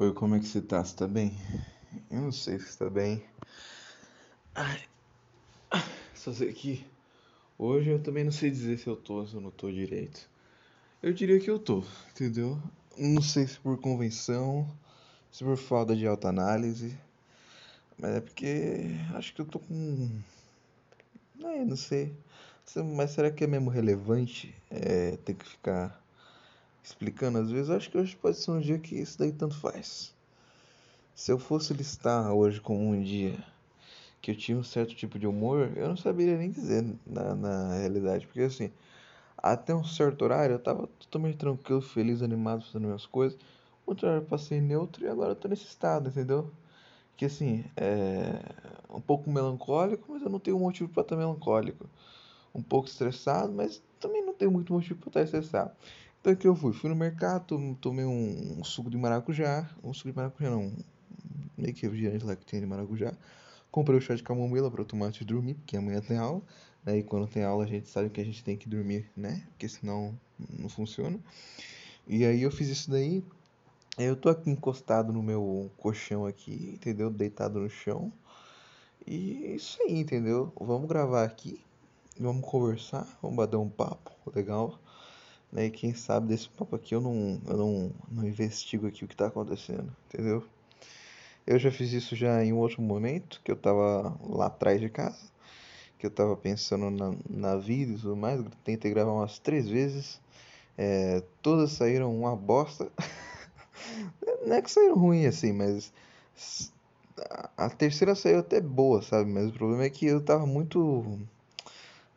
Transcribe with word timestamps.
Oi, 0.00 0.14
como 0.14 0.34
é 0.34 0.38
que 0.40 0.46
você 0.46 0.62
tá? 0.62 0.82
Você 0.82 0.96
tá 0.96 1.06
bem? 1.06 1.36
Eu 2.10 2.22
não 2.22 2.32
sei 2.32 2.58
se 2.58 2.78
tá 2.78 2.88
bem. 2.88 3.22
Ai, 4.54 4.80
só 6.14 6.32
sei 6.32 6.54
que 6.54 6.86
hoje 7.58 7.90
eu 7.90 8.02
também 8.02 8.24
não 8.24 8.32
sei 8.32 8.50
dizer 8.50 8.78
se 8.78 8.86
eu 8.86 8.96
tô 8.96 9.16
ou 9.16 9.26
se 9.26 9.34
eu 9.34 9.42
não 9.42 9.50
tô 9.50 9.70
direito. 9.70 10.26
Eu 11.02 11.12
diria 11.12 11.38
que 11.38 11.50
eu 11.50 11.58
tô, 11.58 11.84
entendeu? 12.12 12.58
Não 12.96 13.20
sei 13.20 13.46
se 13.46 13.58
por 13.60 13.78
convenção, 13.78 14.66
se 15.30 15.44
por 15.44 15.58
falta 15.58 15.94
de 15.94 16.06
autoanálise, 16.06 16.96
mas 17.98 18.12
é 18.16 18.20
porque 18.22 18.96
acho 19.14 19.34
que 19.34 19.42
eu 19.42 19.46
tô 19.46 19.58
com. 19.58 20.18
É, 21.44 21.62
não 21.62 21.76
sei. 21.76 22.16
Mas 22.96 23.10
será 23.10 23.30
que 23.30 23.44
é 23.44 23.46
mesmo 23.46 23.68
relevante 23.68 24.54
é, 24.70 25.18
ter 25.18 25.34
que 25.34 25.46
ficar 25.46 25.99
explicando 26.82 27.38
às 27.38 27.50
vezes, 27.50 27.70
acho 27.70 27.90
que 27.90 27.98
hoje 27.98 28.16
pode 28.16 28.36
ser 28.36 28.50
um 28.50 28.60
dia 28.60 28.78
que 28.78 28.96
isso 28.96 29.18
daí 29.18 29.32
tanto 29.32 29.56
faz. 29.56 30.14
Se 31.14 31.32
eu 31.32 31.38
fosse 31.38 31.74
listar 31.74 32.32
hoje 32.32 32.60
como 32.60 32.80
um 32.80 33.02
dia 33.02 33.38
que 34.22 34.30
eu 34.30 34.36
tinha 34.36 34.56
um 34.56 34.62
certo 34.62 34.94
tipo 34.94 35.18
de 35.18 35.26
humor, 35.26 35.72
eu 35.76 35.88
não 35.88 35.96
saberia 35.96 36.36
nem 36.36 36.50
dizer 36.50 36.84
na, 37.06 37.34
na 37.34 37.74
realidade, 37.74 38.26
porque 38.26 38.42
assim, 38.42 38.70
até 39.36 39.74
um 39.74 39.84
certo 39.84 40.22
horário 40.22 40.54
eu 40.54 40.58
tava 40.58 40.86
totalmente 40.98 41.38
tranquilo, 41.38 41.80
feliz, 41.80 42.22
animado, 42.22 42.64
fazendo 42.64 42.86
minhas 42.86 43.06
coisas. 43.06 43.38
Outro 43.86 44.06
horário 44.06 44.24
eu 44.24 44.28
passei 44.28 44.60
neutro 44.60 45.04
e 45.04 45.08
agora 45.08 45.32
eu 45.32 45.36
tô 45.36 45.48
nesse 45.48 45.64
estado, 45.64 46.08
entendeu? 46.10 46.50
Que 47.16 47.24
assim, 47.24 47.64
é 47.76 48.40
um 48.88 49.00
pouco 49.00 49.30
melancólico, 49.30 50.12
mas 50.12 50.22
eu 50.22 50.28
não 50.28 50.38
tenho 50.38 50.58
motivo 50.58 50.90
para 50.90 51.02
estar 51.02 51.16
melancólico. 51.16 51.86
Um 52.54 52.62
pouco 52.62 52.88
estressado, 52.88 53.52
mas 53.52 53.82
também 53.98 54.24
não 54.24 54.34
tenho 54.34 54.50
muito 54.50 54.72
motivo 54.72 54.98
para 55.00 55.08
estar 55.08 55.22
estressado. 55.22 55.70
Então 56.20 56.34
que 56.36 56.46
eu 56.46 56.54
fui? 56.54 56.74
Fui 56.74 56.90
no 56.90 56.96
mercado, 56.96 57.74
tomei 57.80 58.04
um, 58.04 58.58
um, 58.58 58.64
suco 58.64 58.90
de 58.90 58.98
maracujá. 58.98 59.70
Um 59.82 59.94
suco 59.94 60.10
de 60.10 60.16
maracujá 60.16 60.50
não. 60.50 60.70
Meio 61.56 61.74
que 61.74 61.82
refrigerante 61.82 62.26
lá 62.26 62.36
que 62.36 62.44
tinha 62.44 62.60
de 62.60 62.66
maracujá. 62.66 63.14
Comprei 63.70 63.96
o 63.96 64.00
chá 64.02 64.14
de 64.14 64.22
camomila 64.22 64.70
para 64.70 64.84
tomar 64.84 65.06
antes 65.06 65.20
de 65.20 65.24
dormir, 65.24 65.54
porque 65.54 65.78
amanhã 65.78 66.00
tem 66.02 66.18
aula. 66.18 66.42
Né? 66.84 66.98
E 66.98 67.02
quando 67.02 67.26
tem 67.26 67.42
aula 67.42 67.64
a 67.64 67.66
gente 67.66 67.88
sabe 67.88 68.10
que 68.10 68.20
a 68.20 68.24
gente 68.24 68.44
tem 68.44 68.54
que 68.54 68.68
dormir, 68.68 69.10
né? 69.16 69.42
Porque 69.50 69.66
senão 69.66 70.18
não 70.58 70.68
funciona. 70.68 71.18
E 72.06 72.24
aí 72.26 72.42
eu 72.42 72.50
fiz 72.50 72.68
isso 72.68 72.90
daí. 72.90 73.24
Eu 73.98 74.14
tô 74.14 74.28
aqui 74.28 74.50
encostado 74.50 75.12
no 75.14 75.22
meu 75.22 75.70
colchão 75.78 76.26
aqui, 76.26 76.72
entendeu? 76.74 77.10
Deitado 77.10 77.60
no 77.60 77.70
chão. 77.70 78.12
E 79.06 79.54
isso 79.54 79.82
aí, 79.82 79.98
entendeu? 79.98 80.52
Vamos 80.60 80.86
gravar 80.86 81.24
aqui. 81.24 81.62
Vamos 82.18 82.46
conversar, 82.46 83.06
vamos 83.22 83.38
bater 83.38 83.56
um 83.56 83.70
papo 83.70 84.10
legal. 84.34 84.78
Né? 85.52 85.66
E 85.66 85.70
quem 85.70 85.94
sabe 85.94 86.28
desse 86.28 86.48
papo 86.48 86.76
aqui 86.76 86.94
eu 86.94 87.00
não, 87.00 87.40
eu 87.46 87.56
não, 87.56 87.92
não 88.10 88.26
investigo 88.26 88.86
aqui 88.86 89.04
o 89.04 89.08
que 89.08 89.14
está 89.14 89.26
acontecendo, 89.26 89.94
entendeu? 90.06 90.44
Eu 91.46 91.58
já 91.58 91.70
fiz 91.70 91.92
isso 91.92 92.14
já 92.14 92.44
em 92.44 92.52
um 92.52 92.58
outro 92.58 92.80
momento, 92.82 93.40
que 93.42 93.50
eu 93.50 93.56
estava 93.56 94.16
lá 94.28 94.46
atrás 94.46 94.80
de 94.80 94.88
casa, 94.88 95.18
que 95.98 96.06
eu 96.06 96.10
estava 96.10 96.36
pensando 96.36 96.90
na, 96.90 97.14
na 97.28 97.56
vida 97.56 97.92
e 97.92 97.98
tudo 97.98 98.16
mais, 98.16 98.40
tentei 98.64 98.90
gravar 98.90 99.12
umas 99.12 99.38
três 99.38 99.68
vezes, 99.68 100.20
é, 100.78 101.22
todas 101.42 101.72
saíram 101.72 102.16
uma 102.16 102.36
bosta. 102.36 102.90
não 104.46 104.54
é 104.54 104.62
que 104.62 104.70
saíram 104.70 104.94
ruim 104.94 105.26
assim, 105.26 105.52
mas 105.52 105.92
a 107.56 107.68
terceira 107.68 108.14
saiu 108.14 108.38
até 108.38 108.60
boa, 108.60 109.02
sabe? 109.02 109.30
Mas 109.30 109.48
o 109.48 109.52
problema 109.52 109.84
é 109.84 109.90
que 109.90 110.06
eu 110.06 110.20
tava 110.20 110.46
muito 110.46 111.18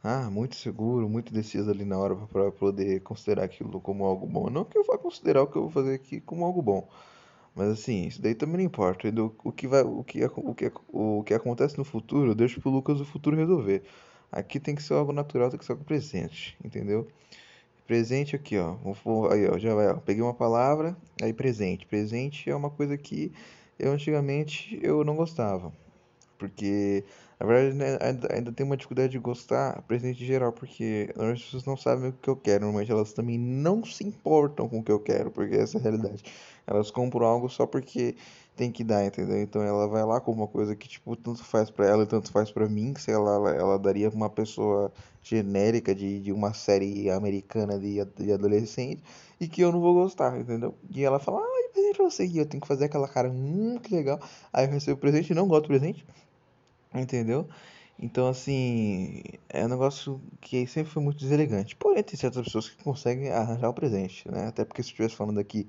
ah, 0.04 0.30
muito 0.30 0.56
seguro, 0.56 1.08
muito 1.08 1.34
deciso 1.34 1.72
ali 1.72 1.86
na 1.86 1.98
hora 1.98 2.16
para 2.16 2.52
poder 2.52 3.02
considerar 3.02 3.46
aquilo 3.46 3.80
como 3.80 4.04
algo 4.06 4.28
bom. 4.28 4.50
Não 4.50 4.66
que 4.66 4.78
eu 4.78 4.84
vá 4.84 4.98
considerar 4.98 5.44
o 5.44 5.48
que 5.48 5.56
eu 5.56 5.64
vou 5.64 5.72
fazer 5.72 5.96
aqui 5.96 6.20
como 6.20 6.44
algo 6.44 6.62
bom. 6.62 6.88
Mas 7.56 7.70
assim, 7.70 8.08
isso 8.08 8.22
daí 8.22 8.36
também 8.36 8.58
não 8.58 8.64
importa. 8.64 9.08
O 9.44 9.52
que 9.52 9.68
vai, 9.68 9.82
o 9.84 10.04
que, 10.04 10.26
o 10.26 10.54
que, 10.56 10.72
o 10.90 11.24
que 11.24 11.34
acontece 11.34 11.78
no 11.78 11.86
futuro, 11.86 12.32
eu 12.32 12.36
deixo 12.36 12.60
pro 12.60 12.70
Lucas 12.70 12.98
do 12.98 13.06
futuro 13.06 13.38
resolver. 13.38 13.84
Aqui 14.32 14.60
tem 14.60 14.76
que 14.76 14.84
ser 14.84 14.96
algo 14.96 15.14
natural, 15.14 15.50
tem 15.50 15.60
que 15.60 15.66
ser 15.66 15.74
algo 15.74 15.86
presente, 15.86 16.58
entendeu? 16.64 17.08
Presente 17.88 18.36
aqui, 18.36 18.58
ó. 18.58 18.76
Aí, 19.32 19.48
ó, 19.48 19.58
já 19.58 19.76
vai, 19.76 19.88
ó. 19.88 19.96
Peguei 19.98 20.24
uma 20.24 20.34
palavra, 20.34 20.98
aí 21.22 21.32
presente. 21.34 21.86
Presente 21.86 22.50
é 22.50 22.56
uma 22.56 22.70
coisa 22.70 22.98
que 22.98 23.32
eu 23.80 23.92
antigamente 23.92 24.80
eu 24.82 25.04
não 25.04 25.16
gostava. 25.16 25.72
Porque 26.38 27.04
na 27.44 27.48
verdade, 27.50 27.76
né, 27.76 27.98
ainda, 28.00 28.34
ainda 28.34 28.52
tem 28.54 28.66
uma 28.66 28.78
dificuldade 28.78 29.12
de 29.12 29.20
gostar 29.20 29.82
presente 29.82 30.26
geral, 30.26 30.54
porque 30.54 31.14
as 31.18 31.42
pessoas 31.44 31.66
não 31.66 31.76
sabem 31.76 32.10
o 32.10 32.14
que 32.14 32.30
eu 32.30 32.38
quero. 32.38 32.62
Normalmente 32.62 32.90
elas 32.90 33.12
também 33.12 33.38
não 33.38 33.84
se 33.84 34.02
importam 34.06 34.70
com 34.70 34.80
o 34.80 34.84
que 34.84 34.92
eu 34.92 35.00
quero, 35.00 35.30
porque 35.30 35.56
essa 35.56 35.78
é 35.78 35.80
a 35.80 35.84
realidade. 35.84 36.24
Elas 36.66 36.90
compram 36.90 37.26
algo 37.28 37.50
só 37.50 37.68
porque 37.68 38.16
tem 38.56 38.72
que 38.72 38.82
dar, 38.82 39.04
entendeu? 39.06 39.42
Então 39.42 39.62
ela 39.62 39.88
vai 39.90 40.06
lá 40.06 40.22
com 40.22 40.32
uma 40.32 40.48
coisa 40.48 40.74
que, 40.74 40.88
tipo, 40.88 41.18
tanto 41.18 41.44
faz 41.44 41.70
para 41.70 41.86
ela 41.86 42.04
e 42.04 42.08
tanto 42.08 42.32
faz 42.32 42.50
para 42.50 42.70
mim, 42.70 42.94
que 42.94 43.02
sei 43.02 43.18
lá, 43.18 43.36
ela, 43.36 43.52
ela 43.52 43.78
daria 43.80 44.10
pra 44.10 44.16
uma 44.16 44.30
pessoa 44.30 44.90
genérica 45.22 45.94
de, 45.94 46.22
de 46.22 46.32
uma 46.32 46.54
série 46.54 47.10
americana 47.10 47.78
de, 47.78 48.06
de 48.06 48.32
adolescente 48.32 49.04
e 49.38 49.50
que 49.50 49.62
eu 49.62 49.70
não 49.72 49.82
vou 49.82 49.94
gostar, 49.96 50.40
entendeu? 50.40 50.76
E 50.90 51.04
ela 51.04 51.20
fala, 51.20 51.42
ah, 51.42 51.54
presente 51.74 51.98
pra 51.98 52.06
você, 52.06 52.26
e 52.26 52.38
eu 52.38 52.46
tenho 52.46 52.62
que 52.62 52.68
fazer 52.68 52.86
aquela 52.86 53.08
cara, 53.08 53.30
hum, 53.30 53.78
que 53.82 53.94
legal. 53.94 54.20
Aí 54.54 54.66
eu 54.66 54.72
recebo 54.72 54.98
o 54.98 55.02
presente 55.02 55.32
e 55.32 55.36
não 55.36 55.48
gosto 55.48 55.64
do 55.64 55.68
presente. 55.68 56.06
Entendeu? 56.94 57.48
Então, 58.00 58.28
assim, 58.28 59.22
é 59.50 59.66
um 59.66 59.70
negócio 59.70 60.20
que 60.42 60.66
sempre 60.68 60.92
foi 60.92 61.02
muito 61.02 61.20
deselegante. 61.20 61.76
Porém, 61.76 62.04
tem 62.04 62.18
certas 62.18 62.44
pessoas 62.44 62.70
que 62.70 62.84
conseguem 62.84 63.30
arranjar 63.30 63.70
o 63.70 63.74
presente, 63.74 64.30
né? 64.30 64.48
Até 64.48 64.66
porque 64.66 64.82
se 64.82 64.90
eu 64.90 64.92
estivesse 64.92 65.16
falando 65.16 65.40
aqui 65.40 65.68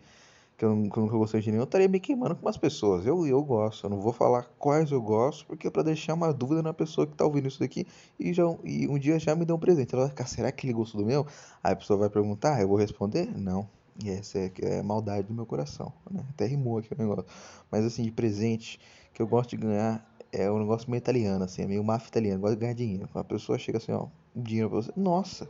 que 0.57 0.65
eu, 0.65 0.75
nunca 0.75 1.17
gostei 1.17 1.41
de 1.41 1.51
nenhum, 1.51 1.63
eu 1.63 1.65
estaria 1.65 1.89
me 1.89 1.99
queimando 1.99 2.37
com 2.37 2.47
umas 2.47 2.57
pessoas. 2.57 3.05
Eu, 3.07 3.27
eu 3.27 3.43
gosto, 3.43 3.87
eu 3.87 3.91
não 3.91 4.01
vou 4.01 4.13
falar 4.13 4.45
quais 4.59 4.91
eu 4.91 5.03
gosto, 5.03 5.45
porque 5.47 5.67
é 5.67 5.71
pra 5.71 5.83
deixar 5.83 6.15
uma 6.15 6.33
dúvida 6.33 6.63
na 6.63 6.73
pessoa 6.73 7.07
que 7.07 7.15
tá 7.15 7.25
ouvindo 7.25 7.49
isso 7.49 7.59
daqui 7.61 7.87
e, 8.19 8.33
já, 8.33 8.45
e 8.65 8.87
um 8.89 8.99
dia 8.99 9.19
já 9.19 9.35
me 9.35 9.45
deu 9.45 9.57
um 9.57 9.59
presente. 9.59 9.95
Ela 9.95 10.05
vai 10.05 10.11
ficar, 10.11 10.27
será 10.27 10.53
que 10.53 10.67
ele 10.67 10.73
gostou 10.73 11.01
do 11.01 11.07
meu? 11.07 11.27
Aí 11.63 11.73
a 11.73 11.77
pessoa 11.77 11.99
vai 11.99 12.09
perguntar, 12.09 12.61
eu 12.61 12.69
vou 12.69 12.77
responder? 12.77 13.31
Não. 13.37 13.69
E 14.03 14.11
essa 14.11 14.39
é, 14.39 14.53
é 14.63 14.83
maldade 14.83 15.29
do 15.29 15.35
meu 15.35 15.47
coração, 15.47 15.93
né? 16.11 16.25
Até 16.31 16.47
rimou 16.47 16.79
aqui 16.79 16.93
o 16.93 16.99
negócio. 16.99 17.27
Mas 17.71 17.85
assim, 17.85 18.03
de 18.03 18.11
presente 18.11 18.81
que 19.13 19.23
eu 19.23 19.27
gosto 19.27 19.51
de 19.51 19.57
ganhar 19.57 20.05
é 20.35 20.51
um 20.51 20.59
negócio 20.59 20.91
meio 20.91 20.99
italiano, 20.99 21.45
assim, 21.45 21.63
é 21.63 21.67
meio 21.67 21.85
máfia 21.85 22.09
italiana, 22.09 22.39
gosta 22.39 22.57
de 22.57 22.61
ganhar 22.61 22.75
dinheiro. 22.75 23.09
A 23.15 23.25
pessoa 23.25 23.59
chega 23.59 23.79
assim, 23.79 23.93
ó, 23.93 24.09
dinheiro 24.35 24.69
pra 24.71 24.83
você, 24.83 24.93
nossa, 24.97 25.49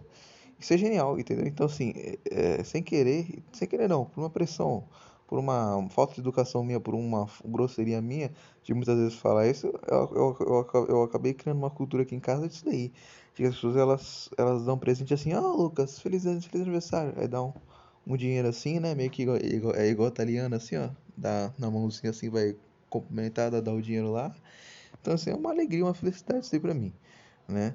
isso 0.59 0.73
é 0.73 0.79
genial, 0.79 1.19
entendeu? 1.19 1.47
Então, 1.47 1.67
assim, 1.67 1.93
é, 1.97 2.19
é, 2.31 2.65
sem 2.65 2.83
querer, 2.83 3.43
sem 3.53 3.67
querer 3.67 3.89
não, 3.89 4.05
por 4.05 4.21
uma 4.21 4.31
pressão, 4.31 4.85
por 5.27 5.39
uma 5.39 5.89
falta 5.91 6.15
de 6.15 6.21
educação 6.21 6.63
minha, 6.63 6.79
por 6.79 6.95
uma 6.95 7.27
grosseria 7.45 8.01
minha, 8.01 8.31
de 8.63 8.75
muitas 8.75 8.97
vezes 8.99 9.15
falar 9.15 9.49
isso, 9.49 9.67
eu, 9.67 10.11
eu, 10.15 10.37
eu, 10.41 10.87
eu 10.89 11.03
acabei 11.03 11.35
criando 11.35 11.59
uma 11.59 11.71
cultura 11.71 12.03
aqui 12.03 12.15
em 12.15 12.21
casa 12.21 12.49
disso 12.49 12.65
daí. 12.65 12.93
Que 13.35 13.45
as 13.45 13.55
pessoas, 13.55 13.77
elas, 13.77 14.31
elas 14.39 14.65
dão 14.65 14.79
presente 14.79 15.13
assim, 15.13 15.33
ah, 15.33 15.43
oh, 15.43 15.63
Lucas, 15.63 15.99
feliz, 15.99 16.23
feliz 16.23 16.63
aniversário. 16.63 17.15
Aí 17.17 17.27
dá 17.27 17.43
um, 17.43 17.53
um 18.07 18.17
dinheiro 18.17 18.47
assim, 18.49 18.79
né, 18.79 18.95
meio 18.95 19.11
que 19.11 19.23
igual, 19.23 19.39
igual, 19.39 19.75
é 19.75 19.89
igual 19.89 20.09
italiano, 20.09 20.55
assim, 20.55 20.77
ó, 20.77 20.89
dá 21.17 21.53
na 21.59 21.71
mãozinha 21.71 22.11
assim, 22.11 22.31
vai 22.31 22.55
cumprimentar, 22.89 23.51
dá 23.51 23.73
o 23.73 23.83
dinheiro 23.83 24.13
lá. 24.13 24.35
Então, 25.05 25.13
assim, 25.13 25.29
é 25.29 25.35
uma 25.35 25.51
alegria, 25.51 25.85
uma 25.85 25.93
felicidade 25.93 26.47
isso 26.47 26.55
aí 26.55 26.61
pra 26.61 26.73
mim, 26.73 26.91
né? 27.47 27.75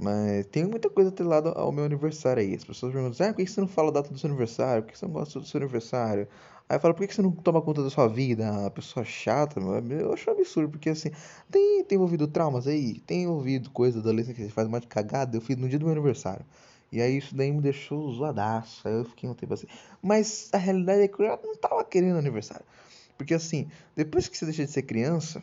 Mas 0.00 0.46
tem 0.46 0.64
muita 0.64 0.88
coisa 0.88 1.10
atrelada 1.10 1.50
ao 1.50 1.72
meu 1.72 1.84
aniversário 1.84 2.40
aí. 2.40 2.54
As 2.54 2.62
pessoas 2.62 2.92
perguntam, 2.92 3.26
ah, 3.26 3.32
por 3.32 3.44
que 3.44 3.50
você 3.50 3.60
não 3.60 3.66
fala 3.66 3.88
a 3.88 3.92
data 3.94 4.08
do 4.08 4.16
seu 4.16 4.30
aniversário? 4.30 4.84
Por 4.84 4.92
que 4.92 4.98
você 4.98 5.04
não 5.04 5.12
gosta 5.12 5.40
do 5.40 5.46
seu 5.46 5.58
aniversário? 5.58 6.28
Aí 6.68 6.76
eu 6.76 6.80
falo, 6.80 6.94
por 6.94 7.04
que 7.08 7.12
você 7.12 7.22
não 7.22 7.32
toma 7.32 7.60
conta 7.60 7.82
da 7.82 7.90
sua 7.90 8.06
vida? 8.06 8.48
A 8.48 8.66
ah, 8.66 8.70
pessoa 8.70 9.04
chata, 9.04 9.58
meu. 9.58 9.80
Eu 9.98 10.12
acho 10.12 10.30
um 10.30 10.32
absurdo, 10.32 10.70
porque 10.70 10.90
assim, 10.90 11.10
tem, 11.50 11.82
tem 11.82 11.96
envolvido 11.96 12.28
traumas 12.28 12.68
aí, 12.68 13.00
tem 13.00 13.24
envolvido 13.24 13.68
coisa 13.70 14.00
da 14.00 14.08
adolescência 14.08 14.34
que 14.36 14.48
você 14.48 14.54
faz 14.54 14.68
mais 14.68 14.82
de 14.82 14.86
cagada. 14.86 15.36
Eu 15.36 15.40
fiz 15.40 15.56
no 15.56 15.68
dia 15.68 15.76
do 15.76 15.86
meu 15.86 15.92
aniversário. 15.92 16.46
E 16.92 17.02
aí 17.02 17.18
isso 17.18 17.34
daí 17.34 17.50
me 17.50 17.60
deixou 17.60 18.12
zoadaço. 18.12 18.86
Aí 18.86 18.94
eu 18.94 19.04
fiquei 19.04 19.28
um 19.28 19.34
tempo 19.34 19.54
assim. 19.54 19.66
Mas 20.00 20.48
a 20.52 20.56
realidade 20.56 21.02
é 21.02 21.08
que 21.08 21.20
eu 21.20 21.26
não 21.26 21.56
tava 21.56 21.84
querendo 21.84 22.16
aniversário. 22.16 22.64
Porque 23.18 23.34
assim, 23.34 23.68
depois 23.96 24.28
que 24.28 24.38
você 24.38 24.44
deixa 24.44 24.64
de 24.64 24.70
ser 24.70 24.82
criança, 24.82 25.42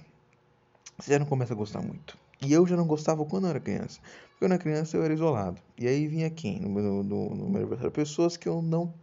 você 0.97 1.13
já 1.13 1.19
não 1.19 1.25
começa 1.25 1.53
a 1.53 1.55
gostar 1.55 1.81
muito. 1.81 2.17
E 2.41 2.53
eu 2.53 2.65
já 2.65 2.75
não 2.75 2.85
gostava 2.85 3.25
quando 3.25 3.45
eu 3.45 3.51
era 3.51 3.59
criança. 3.59 3.99
Porque 4.01 4.39
quando 4.39 4.51
eu 4.51 4.55
era 4.55 4.63
criança 4.63 4.97
eu 4.97 5.03
era 5.03 5.13
isolado. 5.13 5.61
E 5.77 5.88
aí 5.88 6.07
vinha 6.07 6.29
quem 6.29 6.59
no, 6.59 6.69
no, 6.69 7.03
no, 7.03 7.29
no 7.35 7.49
meu 7.49 7.61
aniversário? 7.61 7.91
Pessoas 7.91 8.38
que 8.38 8.47
eu 8.47 8.61
não 8.61 8.94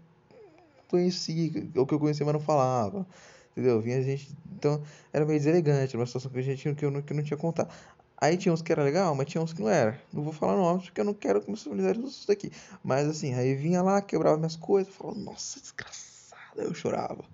conhecia, 0.89 1.69
ou 1.77 1.87
que 1.87 1.95
eu 1.95 1.99
conhecia, 1.99 2.25
mas 2.25 2.33
não 2.33 2.41
falava. 2.41 3.07
Entendeu? 3.53 3.81
Vinha 3.81 4.03
gente. 4.03 4.37
Então 4.57 4.83
era 5.13 5.25
meio 5.25 5.39
deselegante, 5.39 5.97
uma 5.97 6.07
situação 6.07 6.31
que 6.31 6.39
a 6.39 6.43
gente 6.43 6.75
que 6.75 6.85
eu 6.85 6.91
não, 6.91 7.03
que 7.03 7.13
eu 7.13 7.17
não 7.17 7.23
tinha 7.23 7.37
contar. 7.37 7.69
Aí 8.17 8.37
tinha 8.37 8.53
uns 8.53 8.63
que 8.63 8.73
era 8.73 8.83
legal, 8.83 9.15
mas 9.15 9.27
tinha 9.27 9.43
uns 9.43 9.53
que 9.53 9.61
não 9.61 9.69
era. 9.69 10.01
Não 10.13 10.23
vou 10.23 10.33
falar 10.33 10.57
nomes 10.57 10.85
porque 10.85 11.01
eu 11.01 11.05
não 11.05 11.15
quero 11.15 11.43
familiarizar 11.43 12.07
isso 12.07 12.27
daqui. 12.27 12.51
Mas 12.83 13.09
assim, 13.09 13.35
aí 13.35 13.55
vinha 13.55 13.83
lá, 13.83 14.01
quebrava 14.01 14.37
minhas 14.37 14.57
coisas, 14.57 14.93
falava, 14.95 15.19
nossa, 15.19 15.61
desgraçado. 15.61 16.35
Eu 16.57 16.73
chorava. 16.73 17.25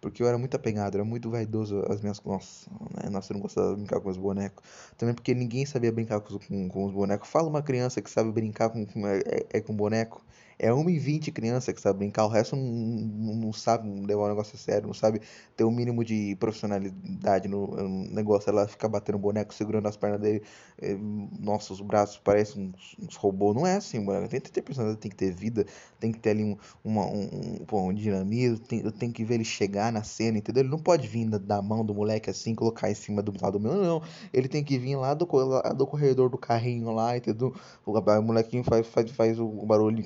Porque 0.00 0.22
eu 0.22 0.26
era 0.26 0.38
muito 0.38 0.54
apegado, 0.56 0.94
era 0.94 1.04
muito 1.04 1.30
vaidoso 1.30 1.84
as 1.88 2.00
minhas. 2.00 2.20
Nossa, 2.22 2.70
né? 3.02 3.10
Nossa, 3.10 3.32
eu 3.32 3.34
não 3.34 3.42
gostava 3.42 3.70
de 3.70 3.76
brincar 3.76 4.00
com 4.00 4.08
os 4.08 4.16
bonecos. 4.16 4.64
Também 4.96 5.14
porque 5.14 5.34
ninguém 5.34 5.66
sabia 5.66 5.92
brincar 5.92 6.20
com, 6.20 6.38
com, 6.38 6.68
com 6.68 6.84
os 6.86 6.92
bonecos. 6.92 7.28
Fala 7.28 7.48
uma 7.48 7.62
criança 7.62 8.00
que 8.00 8.10
sabe 8.10 8.30
brincar 8.32 8.70
com, 8.70 8.84
com 8.86 9.06
é, 9.06 9.20
é, 9.50 9.60
com 9.60 9.74
boneco. 9.74 10.24
É 10.62 10.68
1h20 10.68 11.32
criança 11.32 11.72
que 11.72 11.80
sabe 11.80 12.00
brincar, 12.00 12.26
o 12.26 12.28
resto 12.28 12.54
não, 12.54 13.34
não, 13.34 13.50
sabe 13.50 13.88
levar 14.04 14.24
o 14.24 14.28
negócio 14.28 14.56
a 14.56 14.58
sério, 14.58 14.88
não 14.88 14.92
sabe 14.92 15.22
ter 15.56 15.64
o 15.64 15.68
um 15.68 15.70
mínimo 15.70 16.04
de 16.04 16.36
profissionalidade 16.36 17.48
no, 17.48 17.66
no, 17.68 18.14
negócio. 18.14 18.50
Ela 18.50 18.68
fica 18.68 18.86
batendo 18.86 19.16
boneco, 19.16 19.54
segurando 19.54 19.86
as 19.88 19.96
pernas 19.96 20.20
dele. 20.20 20.42
É, 20.78 20.94
nossa, 21.38 21.72
os 21.72 21.80
braços 21.80 22.18
parecem 22.18 22.74
uns, 22.76 22.94
uns 23.02 23.16
robôs. 23.16 23.56
Não 23.56 23.66
é 23.66 23.76
assim, 23.76 24.00
mano. 24.00 24.28
Tem 24.28 24.38
que 24.38 24.52
ter 24.52 24.60
personalidade, 24.60 25.00
tem 25.00 25.10
que 25.10 25.16
ter 25.16 25.32
vida, 25.32 25.64
tem 25.98 26.12
que 26.12 26.18
ter 26.18 26.30
ali 26.30 26.44
um, 26.44 26.58
uma, 26.84 27.06
um, 27.06 27.64
um, 27.72 27.86
um 27.88 27.94
dinamismo. 27.94 28.58
Tem, 28.58 28.80
eu 28.80 28.92
tenho 28.92 29.14
que 29.14 29.24
ver 29.24 29.36
ele 29.36 29.44
chegar 29.44 29.90
na 29.90 30.02
cena, 30.02 30.36
entendeu? 30.36 30.62
Ele 30.62 30.70
não 30.70 30.78
pode 30.78 31.08
vir 31.08 31.26
da, 31.26 31.38
da 31.38 31.62
mão 31.62 31.82
do 31.82 31.94
moleque 31.94 32.28
assim, 32.28 32.54
colocar 32.54 32.90
em 32.90 32.94
cima 32.94 33.22
do 33.22 33.32
lado 33.42 33.58
meu, 33.58 33.76
não. 33.82 34.02
Ele 34.30 34.46
tem 34.46 34.62
que 34.62 34.78
vir 34.78 34.96
lá 34.96 35.14
do, 35.14 35.26
lá 35.34 35.72
do 35.72 35.86
corredor 35.86 36.28
do 36.28 36.36
carrinho 36.36 36.90
lá, 36.92 37.16
entendeu? 37.16 37.54
O, 37.86 37.98
o 37.98 38.22
molequinho 38.22 38.62
faz, 38.62 38.86
faz, 38.86 39.10
faz 39.12 39.40
o 39.40 39.48
barulhinho, 39.64 40.04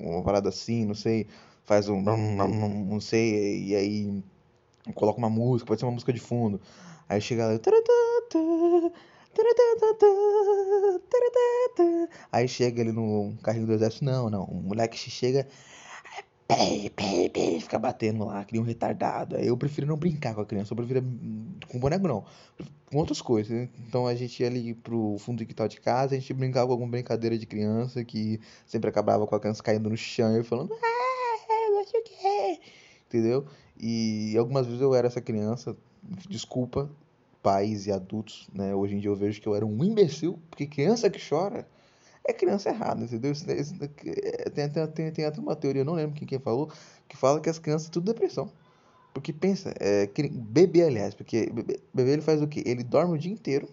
uma 0.00 0.22
parada 0.22 0.48
assim, 0.48 0.84
não 0.84 0.94
sei, 0.94 1.26
faz 1.64 1.88
um, 1.88 2.00
não 2.00 3.00
sei, 3.00 3.64
e 3.64 3.74
aí 3.74 4.24
coloca 4.94 5.18
uma 5.18 5.30
música, 5.30 5.66
pode 5.66 5.80
ser 5.80 5.86
uma 5.86 5.92
música 5.92 6.12
de 6.12 6.20
fundo. 6.20 6.60
Aí 7.08 7.20
chega 7.20 7.46
lá, 7.46 7.58
Aí 12.32 12.48
chega 12.48 12.80
ele 12.80 12.92
no 12.92 13.34
carrinho 13.42 13.66
do 13.66 13.72
exército, 13.74 14.04
não, 14.04 14.30
não, 14.30 14.44
o 14.44 14.62
moleque 14.62 14.96
chega, 14.96 15.46
pei, 16.46 17.28
pei, 17.28 17.60
fica 17.60 17.78
batendo 17.78 18.24
lá, 18.24 18.44
cria 18.44 18.60
um 18.60 18.64
retardado. 18.64 19.36
Eu 19.36 19.56
prefiro 19.56 19.86
não 19.86 19.96
brincar 19.96 20.34
com 20.34 20.40
a 20.40 20.46
criança, 20.46 20.72
eu 20.72 20.76
prefiro 20.76 21.02
com 21.68 21.78
boneco 21.78 22.06
não, 22.06 22.24
com 22.90 22.98
outras 22.98 23.20
coisas. 23.20 23.50
Né? 23.50 23.68
Então 23.86 24.06
a 24.06 24.14
gente 24.14 24.40
ia 24.40 24.48
ali 24.48 24.74
pro 24.74 25.16
fundo 25.18 25.38
do 25.38 25.46
quintal 25.46 25.68
de 25.68 25.80
casa, 25.80 26.14
a 26.14 26.18
gente 26.18 26.32
brincava 26.32 26.66
com 26.66 26.72
alguma 26.72 26.90
brincadeira 26.90 27.36
de 27.36 27.46
criança 27.46 28.04
que 28.04 28.40
sempre 28.66 28.88
acabava 28.88 29.26
com 29.26 29.34
a 29.34 29.40
criança 29.40 29.62
caindo 29.62 29.90
no 29.90 29.96
chão 29.96 30.38
e 30.38 30.44
falando, 30.44 30.72
ah, 30.72 31.70
não 31.70 31.84
sei 31.84 32.00
o 32.00 32.04
que, 32.04 32.60
entendeu? 33.06 33.46
E 33.78 34.36
algumas 34.38 34.66
vezes 34.66 34.80
eu 34.80 34.94
era 34.94 35.08
essa 35.08 35.20
criança, 35.20 35.76
desculpa, 36.28 36.90
pais 37.42 37.86
e 37.86 37.92
adultos, 37.92 38.48
né? 38.54 38.74
Hoje 38.74 38.96
em 38.96 38.98
dia 38.98 39.10
eu 39.10 39.16
vejo 39.16 39.40
que 39.40 39.46
eu 39.46 39.54
era 39.54 39.66
um 39.66 39.84
imbecil, 39.84 40.38
porque 40.50 40.66
criança 40.66 41.10
que 41.10 41.20
chora 41.28 41.66
é 42.26 42.32
criança 42.32 42.68
errada, 42.68 43.04
entendeu? 43.04 43.32
É, 43.32 44.50
tem, 44.50 44.68
tem, 44.68 44.86
tem, 44.88 45.12
tem 45.12 45.24
até 45.24 45.40
uma 45.40 45.54
teoria, 45.54 45.82
eu 45.82 45.84
não 45.84 45.94
lembro 45.94 46.16
quem, 46.16 46.26
quem 46.26 46.38
falou, 46.38 46.70
que 47.08 47.16
fala 47.16 47.40
que 47.40 47.48
as 47.48 47.58
crianças 47.58 47.88
tudo 47.88 48.12
depressão. 48.12 48.50
Porque 49.14 49.32
pensa, 49.32 49.72
é, 49.80 50.10
bebê, 50.30 50.82
aliás, 50.82 51.14
porque 51.14 51.48
bebê, 51.50 51.80
bebê 51.94 52.10
ele 52.10 52.22
faz 52.22 52.42
o 52.42 52.48
quê? 52.48 52.62
Ele 52.66 52.82
dorme 52.82 53.14
o 53.14 53.18
dia 53.18 53.32
inteiro 53.32 53.68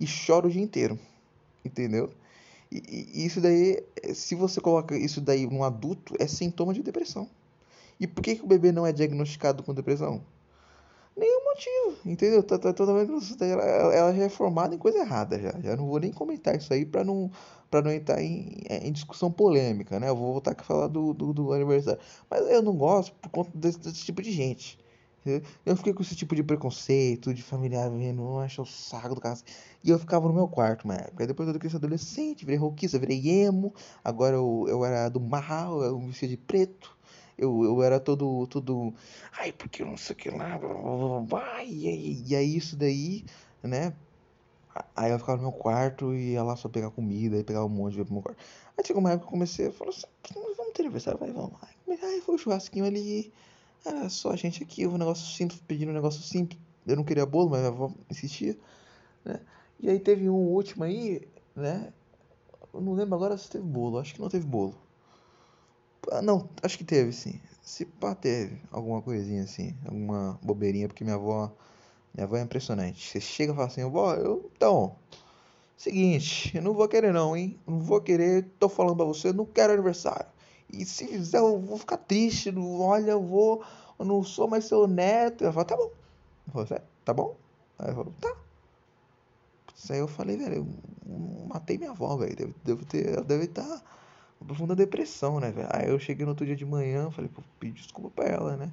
e 0.00 0.06
chora 0.06 0.46
o 0.46 0.50
dia 0.50 0.62
inteiro, 0.62 0.98
entendeu? 1.64 2.10
E, 2.70 3.10
e 3.14 3.26
isso 3.26 3.40
daí, 3.40 3.84
se 4.14 4.34
você 4.34 4.60
coloca 4.60 4.96
isso 4.96 5.20
daí 5.20 5.46
num 5.46 5.62
adulto, 5.62 6.14
é 6.18 6.26
sintoma 6.26 6.72
de 6.72 6.82
depressão. 6.82 7.28
E 8.00 8.06
por 8.06 8.22
que, 8.22 8.36
que 8.36 8.42
o 8.42 8.46
bebê 8.48 8.72
não 8.72 8.86
é 8.86 8.92
diagnosticado 8.92 9.62
com 9.62 9.74
depressão? 9.74 10.24
Nenhum 11.16 11.44
motivo, 11.44 11.96
entendeu? 12.04 12.42
Tá, 12.42 12.58
tá, 12.58 12.72
toda 12.72 12.94
vez 12.94 13.08
ela, 13.40 13.62
ela 13.62 14.14
já 14.14 14.24
é 14.24 14.28
formada 14.28 14.74
em 14.74 14.78
coisa 14.78 14.98
errada 14.98 15.38
já. 15.38 15.52
Já 15.60 15.76
não 15.76 15.86
vou 15.86 16.00
nem 16.00 16.12
comentar 16.12 16.56
isso 16.56 16.72
aí 16.72 16.84
para 16.84 17.04
não 17.04 17.30
para 17.70 17.80
não 17.80 17.90
entrar 17.90 18.22
em, 18.22 18.60
é, 18.68 18.86
em, 18.86 18.92
discussão 18.92 19.32
polêmica, 19.32 19.98
né? 19.98 20.10
Eu 20.10 20.16
vou 20.16 20.32
voltar 20.32 20.54
a 20.58 20.62
falar 20.62 20.88
do, 20.88 21.14
do, 21.14 21.32
do, 21.32 21.52
aniversário. 21.54 21.98
Mas 22.28 22.40
eu 22.50 22.62
não 22.62 22.76
gosto 22.76 23.14
por 23.14 23.30
conta 23.30 23.50
desse, 23.54 23.78
desse 23.78 24.04
tipo 24.04 24.20
de 24.20 24.30
gente. 24.30 24.78
Eu 25.64 25.76
fiquei 25.76 25.94
com 25.94 26.02
esse 26.02 26.16
tipo 26.16 26.34
de 26.34 26.42
preconceito, 26.42 27.32
de 27.32 27.42
familiar 27.42 27.88
vendo, 27.90 28.38
acha 28.40 28.60
o 28.60 28.66
saco 28.66 29.14
do 29.14 29.20
caso. 29.20 29.44
E 29.82 29.88
eu 29.88 29.98
ficava 29.98 30.26
no 30.28 30.34
meu 30.34 30.48
quarto 30.48 30.84
uma 30.84 30.96
época. 30.96 31.26
Depois 31.26 31.48
eu 31.48 31.58
cresci 31.58 31.76
adolescente, 31.76 32.44
virei 32.44 32.58
roquista, 32.58 32.98
virei 32.98 33.26
emo. 33.44 33.72
Agora 34.04 34.36
eu, 34.36 34.66
eu 34.68 34.84
era 34.84 35.08
do 35.08 35.20
mal, 35.20 35.82
eu 35.82 35.98
me 35.98 36.08
vestia 36.08 36.28
de 36.28 36.36
preto 36.36 36.94
eu, 37.42 37.64
eu 37.64 37.82
era 37.82 37.98
todo, 37.98 38.46
todo, 38.46 38.94
ai, 39.38 39.52
porque 39.52 39.84
não 39.84 39.96
sei 39.96 40.14
o 40.14 40.16
que 40.16 40.30
lá, 40.30 40.56
blá, 40.58 40.72
blá, 40.72 41.20
blá, 41.20 41.64
e, 41.64 42.22
e 42.26 42.36
aí 42.36 42.56
isso 42.56 42.76
daí, 42.76 43.24
né? 43.62 43.92
Aí 44.96 45.10
eu 45.10 45.18
ficava 45.18 45.36
no 45.36 45.50
meu 45.50 45.52
quarto 45.52 46.14
e 46.14 46.32
ia 46.32 46.42
lá 46.42 46.56
só 46.56 46.68
pegar 46.68 46.90
comida, 46.90 47.36
e 47.36 47.44
pegava 47.44 47.66
um 47.66 47.68
monte 47.68 47.94
de 47.96 48.04
pro 48.04 48.14
meu 48.14 48.22
quarto. 48.22 48.38
Aí 48.78 48.86
chegou 48.86 49.00
uma 49.00 49.10
época 49.10 49.26
que 49.26 49.28
eu 49.28 49.32
comecei 49.32 49.66
a 49.66 49.72
falar 49.72 49.90
assim, 49.90 50.06
vamos 50.56 50.72
ter 50.72 50.82
aniversário, 50.82 51.18
vai, 51.18 51.32
vamos 51.32 51.52
lá. 51.52 51.68
Aí 51.88 52.20
foi 52.22 52.36
o 52.36 52.38
churrasquinho 52.38 52.86
ali, 52.86 53.32
era 53.84 54.08
só 54.08 54.30
a 54.30 54.36
gente 54.36 54.62
aqui, 54.62 54.86
um 54.86 54.96
negócio 54.96 55.26
simples, 55.26 55.60
pedindo 55.66 55.90
um 55.90 55.94
negócio 55.94 56.22
simples. 56.22 56.60
Eu 56.86 56.96
não 56.96 57.04
queria 57.04 57.26
bolo, 57.26 57.50
mas 57.50 57.60
minha 57.60 57.72
avó 57.72 57.92
insistia, 58.10 58.56
né? 59.24 59.40
E 59.80 59.90
aí 59.90 59.98
teve 59.98 60.28
um 60.28 60.34
último 60.34 60.84
aí, 60.84 61.28
né? 61.54 61.92
Eu 62.72 62.80
não 62.80 62.94
lembro 62.94 63.14
agora 63.14 63.36
se 63.36 63.50
teve 63.50 63.64
bolo, 63.64 63.98
acho 63.98 64.14
que 64.14 64.20
não 64.20 64.28
teve 64.28 64.46
bolo. 64.46 64.81
Ah, 66.10 66.22
não, 66.22 66.48
acho 66.62 66.76
que 66.78 66.84
teve 66.84 67.12
sim. 67.12 67.40
Se 67.62 67.84
pá, 67.84 68.14
teve 68.14 68.60
alguma 68.70 69.00
coisinha 69.00 69.44
assim, 69.44 69.74
alguma 69.84 70.38
bobeirinha, 70.42 70.88
porque 70.88 71.04
minha 71.04 71.16
avó, 71.16 71.52
minha 72.14 72.24
avó 72.24 72.36
é 72.36 72.42
impressionante. 72.42 73.08
Você 73.08 73.20
chega 73.20 73.52
e 73.52 73.54
fala 73.56 73.68
assim, 73.68 73.88
vó, 73.88 74.14
eu, 74.14 74.50
então, 74.56 74.96
seguinte, 75.76 76.56
eu 76.56 76.62
não 76.62 76.74
vou 76.74 76.88
querer 76.88 77.12
não, 77.12 77.36
hein? 77.36 77.58
Não 77.66 77.78
vou 77.80 78.00
querer, 78.00 78.48
tô 78.58 78.68
falando 78.68 78.96
pra 78.96 79.04
você, 79.04 79.32
não 79.32 79.46
quero 79.46 79.72
aniversário. 79.72 80.26
E 80.72 80.84
se 80.84 81.06
fizer, 81.06 81.38
eu 81.38 81.60
vou 81.60 81.78
ficar 81.78 81.98
triste, 81.98 82.50
não, 82.50 82.80
olha, 82.80 83.12
eu 83.12 83.22
vou, 83.22 83.62
eu 83.98 84.04
não 84.04 84.24
sou 84.24 84.48
mais 84.48 84.64
seu 84.64 84.88
neto. 84.88 85.44
Ela 85.44 85.52
fala, 85.52 85.66
tá 85.66 85.76
bom. 85.76 85.90
Eu 86.46 86.66
falo, 86.66 86.82
tá 87.04 87.14
bom? 87.14 87.36
Aí 87.78 87.90
eu 87.90 87.94
falo, 87.94 88.14
tá. 88.20 88.34
Isso 89.76 89.92
aí 89.92 89.98
eu 89.98 90.08
falei, 90.08 90.36
velho, 90.36 90.66
eu 91.06 91.46
matei 91.46 91.78
minha 91.78 91.90
avó, 91.90 92.16
velho. 92.16 92.34
Devo, 92.34 92.54
devo 92.64 92.84
ter, 92.86 93.14
ela 93.14 93.24
deve 93.24 93.44
estar... 93.44 93.62
Tá 93.62 93.82
profunda 94.44 94.74
depressão, 94.74 95.40
né, 95.40 95.50
velho? 95.50 95.68
Aí 95.70 95.88
eu 95.88 95.98
cheguei 95.98 96.24
no 96.24 96.32
outro 96.32 96.46
dia 96.46 96.56
de 96.56 96.64
manhã, 96.64 97.10
falei, 97.10 97.30
pô, 97.32 97.42
pedi 97.58 97.80
desculpa 97.80 98.10
pra 98.10 98.26
ela, 98.26 98.56
né? 98.56 98.72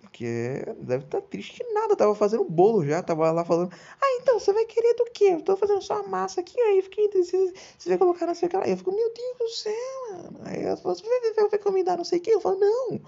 Porque 0.00 0.64
deve 0.80 1.04
estar 1.04 1.20
tá 1.20 1.26
triste 1.26 1.64
nada, 1.72 1.96
tava 1.96 2.14
fazendo 2.14 2.44
bolo 2.44 2.84
já, 2.84 3.02
tava 3.02 3.30
lá 3.30 3.44
falando, 3.44 3.72
ah, 4.00 4.18
então, 4.20 4.38
você 4.38 4.52
vai 4.52 4.64
querer 4.64 4.94
do 4.94 5.04
quê? 5.12 5.24
Eu 5.24 5.42
tô 5.42 5.56
fazendo 5.56 5.82
só 5.82 6.00
a 6.00 6.08
massa 6.08 6.40
aqui, 6.40 6.58
aí 6.60 6.82
fiquei 6.82 7.06
indeciso, 7.06 7.52
você 7.78 7.88
vai 7.90 7.98
colocar 7.98 8.26
na 8.26 8.34
cara. 8.34 8.64
Aí 8.64 8.70
eu 8.70 8.76
fico, 8.76 8.94
meu 8.94 9.12
Deus 9.12 9.38
do 9.38 9.48
céu, 9.48 9.72
mano. 10.12 10.40
Aí 10.44 10.62
ela 10.62 10.76
falou, 10.76 10.96
você 10.96 11.02
vai, 11.34 11.48
vai 11.48 11.58
convidar 11.58 11.96
não 11.96 12.04
sei 12.04 12.20
quem? 12.20 12.34
Eu 12.34 12.40
falo, 12.40 12.58
não. 12.58 13.00